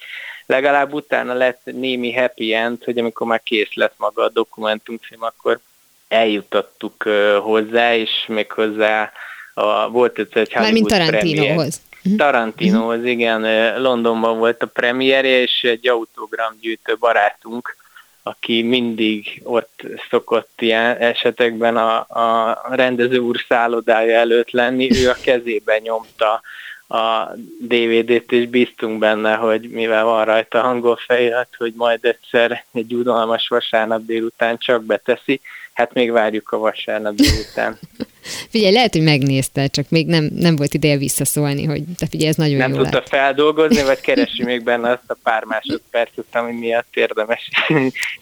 legalább 0.45 0.93
utána 0.93 1.33
lett 1.33 1.61
némi 1.63 2.13
happy 2.13 2.53
end, 2.53 2.83
hogy 2.83 2.97
amikor 2.97 3.27
már 3.27 3.43
kész 3.43 3.73
lett 3.73 3.93
maga 3.97 4.23
a 4.23 4.29
dokumentumfilm, 4.29 5.23
akkor 5.23 5.59
eljutottuk 6.07 7.03
hozzá, 7.41 7.95
és 7.95 8.09
még 8.27 8.51
hozzá 8.51 9.11
a, 9.53 9.89
volt 9.89 10.19
egyszer 10.19 10.41
egy 10.41 10.53
Hollywood 10.53 10.89
Mármint 10.89 11.11
Tarantinohoz. 11.11 11.81
Mhm. 11.85 11.92
Tarantinohoz, 12.17 13.05
igen, 13.05 13.41
Londonban 13.81 14.37
volt 14.37 14.63
a 14.63 14.65
premierje, 14.65 15.41
és 15.41 15.63
egy 15.63 15.87
autogramgyűjtő 15.87 16.97
barátunk, 16.99 17.75
aki 18.23 18.61
mindig 18.61 19.41
ott 19.43 19.81
szokott 20.09 20.61
ilyen 20.61 20.97
esetekben 20.97 21.77
a, 21.77 21.99
a 21.99 22.61
rendező 22.69 23.17
úr 23.17 23.45
szállodája 23.47 24.17
előtt 24.17 24.51
lenni, 24.51 24.89
ő 24.91 25.09
a 25.09 25.17
kezében 25.23 25.81
nyomta 25.81 26.41
a 26.87 27.31
DVD-t, 27.59 28.31
és 28.31 28.47
bíztunk 28.47 28.99
benne, 28.99 29.33
hogy 29.33 29.69
mivel 29.69 30.03
van 30.03 30.25
rajta 30.25 30.61
hangol 30.61 30.99
felirat, 31.05 31.47
hogy 31.57 31.73
majd 31.75 32.05
egyszer 32.05 32.65
egy 32.71 32.93
udalmas 32.93 33.47
vasárnap 33.47 34.05
délután 34.05 34.57
csak 34.57 34.83
beteszi, 34.83 35.41
hát 35.73 35.93
még 35.93 36.11
várjuk 36.11 36.51
a 36.51 36.57
vasárnap 36.57 37.13
délután. 37.13 37.79
Figyelj, 38.49 38.73
lehet, 38.73 38.93
hogy 38.93 39.03
megnézte, 39.03 39.67
csak 39.67 39.89
még 39.89 40.07
nem, 40.07 40.29
nem 40.35 40.55
volt 40.55 40.73
ideje 40.73 40.97
visszaszólni, 40.97 41.63
hogy 41.63 41.83
te 41.97 42.07
figyelj, 42.07 42.29
ez 42.29 42.35
nagyon 42.35 42.57
nem 42.57 42.69
jó 42.69 42.75
Nem 42.75 42.83
tudta 42.83 42.97
lett. 42.97 43.09
feldolgozni, 43.09 43.81
vagy 43.81 44.01
keresi 44.07 44.43
még 44.43 44.63
benne 44.63 44.89
azt 44.89 45.03
a 45.07 45.17
pár 45.23 45.43
másodpercet, 45.43 46.25
ami 46.31 46.51
miatt 46.51 46.87
érdemes. 46.93 47.49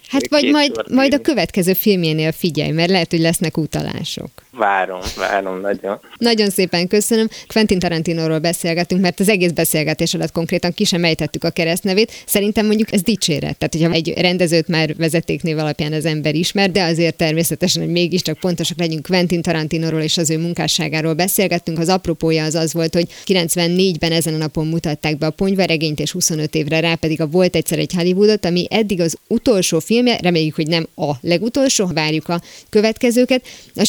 Hát 0.08 0.28
vagy 0.30 0.52
majd, 0.52 0.92
majd 0.92 1.14
a 1.14 1.20
következő 1.20 1.74
filmjénél 1.74 2.32
figyelj, 2.32 2.72
mert 2.72 2.90
lehet, 2.90 3.10
hogy 3.10 3.20
lesznek 3.20 3.58
utalások. 3.58 4.30
Várom, 4.58 5.00
várom 5.18 5.60
nagyon. 5.60 6.00
Nagyon 6.18 6.50
szépen 6.50 6.88
köszönöm. 6.88 7.28
Quentin 7.48 7.80
Tarantinóról 7.80 8.40
beszélgetünk, 8.40 9.02
mert 9.02 9.20
az 9.20 9.30
egész 9.30 9.52
beszélgetés 9.52 10.14
alatt 10.14 10.32
konkrétan 10.32 10.74
ki 10.74 10.84
sem 10.84 11.04
ejtettük 11.04 11.44
a 11.44 11.50
keresztnevét. 11.50 12.12
Szerintem 12.26 12.66
mondjuk 12.66 12.92
ez 12.94 13.02
dicséret. 13.02 13.58
Tehát, 13.58 13.74
hogyha 13.74 13.92
egy 13.92 14.14
rendezőt 14.18 14.68
már 14.68 14.96
vezetéknév 14.96 15.58
alapján 15.58 15.94
az 15.94 16.06
ember 16.06 16.36
ismer, 16.36 16.72
de 16.72 16.84
azért 16.84 17.16
természetesen, 17.16 17.84
hogy 17.84 17.92
mégiscsak 17.92 18.38
pontosak 18.40 18.78
legyünk 18.78 19.06
Quentin 19.06 19.42
Tarantinóról 19.42 20.02
és 20.02 20.18
az 20.18 20.30
ő 20.30 20.38
munkásságáról 20.38 21.14
beszélgettünk. 21.14 21.80
Az 21.80 21.90
apropója 21.90 22.44
az 22.44 22.56
az 22.56 22.74
volt, 22.74 22.94
hogy 22.94 23.08
94-ben 23.26 24.12
ezen 24.12 24.34
a 24.34 24.38
napon 24.38 24.68
mutatták 24.68 25.18
be 25.18 25.26
a 25.26 25.30
ponyvaregényt, 25.30 26.00
és 26.00 26.12
25 26.12 26.56
évre 26.56 26.80
rá 26.80 26.96
pedig 26.96 27.22
a 27.22 27.28
Volt 27.28 27.56
egyszer 27.56 27.80
egy 27.80 27.94
Hollywoodot, 27.94 28.46
ami 28.46 28.68
eddig 28.70 29.02
az 29.02 29.18
utolsó 29.28 29.80
filmje, 29.80 30.18
reméljük, 30.22 30.56
hogy 30.56 30.68
nem 30.68 30.88
a 30.96 31.12
legutolsó, 31.22 31.88
várjuk 31.94 32.30
a 32.30 32.42
következőket. 32.70 33.46
A 33.76 33.84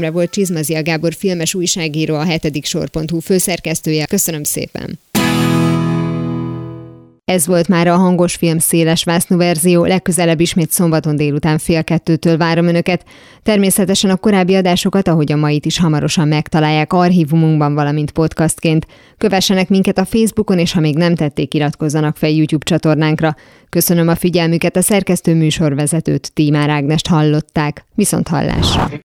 segítségemre 0.00 0.10
volt 0.10 0.30
Csizmazia 0.30 0.82
Gábor 0.82 1.14
filmes 1.14 1.54
újságíró, 1.54 2.14
a 2.14 2.24
hetedik 2.24 2.64
sor.hu 2.64 3.20
főszerkesztője. 3.20 4.06
Köszönöm 4.06 4.44
szépen! 4.44 4.98
Ez 7.24 7.46
volt 7.46 7.68
már 7.68 7.86
a 7.86 7.96
hangos 7.96 8.34
film 8.34 8.58
széles 8.58 9.04
vásznú 9.04 9.36
verzió, 9.36 9.84
legközelebb 9.84 10.40
ismét 10.40 10.70
szombaton 10.70 11.16
délután 11.16 11.58
fél 11.58 11.84
kettőtől 11.84 12.36
várom 12.36 12.66
önöket. 12.66 13.04
Természetesen 13.42 14.10
a 14.10 14.16
korábbi 14.16 14.54
adásokat, 14.54 15.08
ahogy 15.08 15.32
a 15.32 15.36
mait 15.36 15.64
is 15.64 15.78
hamarosan 15.78 16.28
megtalálják 16.28 16.92
archívumunkban, 16.92 17.74
valamint 17.74 18.10
podcastként. 18.10 18.86
Kövessenek 19.18 19.68
minket 19.68 19.98
a 19.98 20.04
Facebookon, 20.04 20.58
és 20.58 20.72
ha 20.72 20.80
még 20.80 20.96
nem 20.96 21.14
tették, 21.14 21.54
iratkozzanak 21.54 22.16
fel 22.16 22.30
YouTube 22.30 22.64
csatornánkra. 22.64 23.36
Köszönöm 23.68 24.08
a 24.08 24.14
figyelmüket, 24.14 24.76
a 24.76 24.82
szerkesztő 24.82 25.34
műsorvezetőt, 25.34 26.32
Tímár 26.32 26.70
Ágnest 26.70 27.06
hallották. 27.06 27.84
Viszont 27.94 28.28
hallásra! 28.28 28.90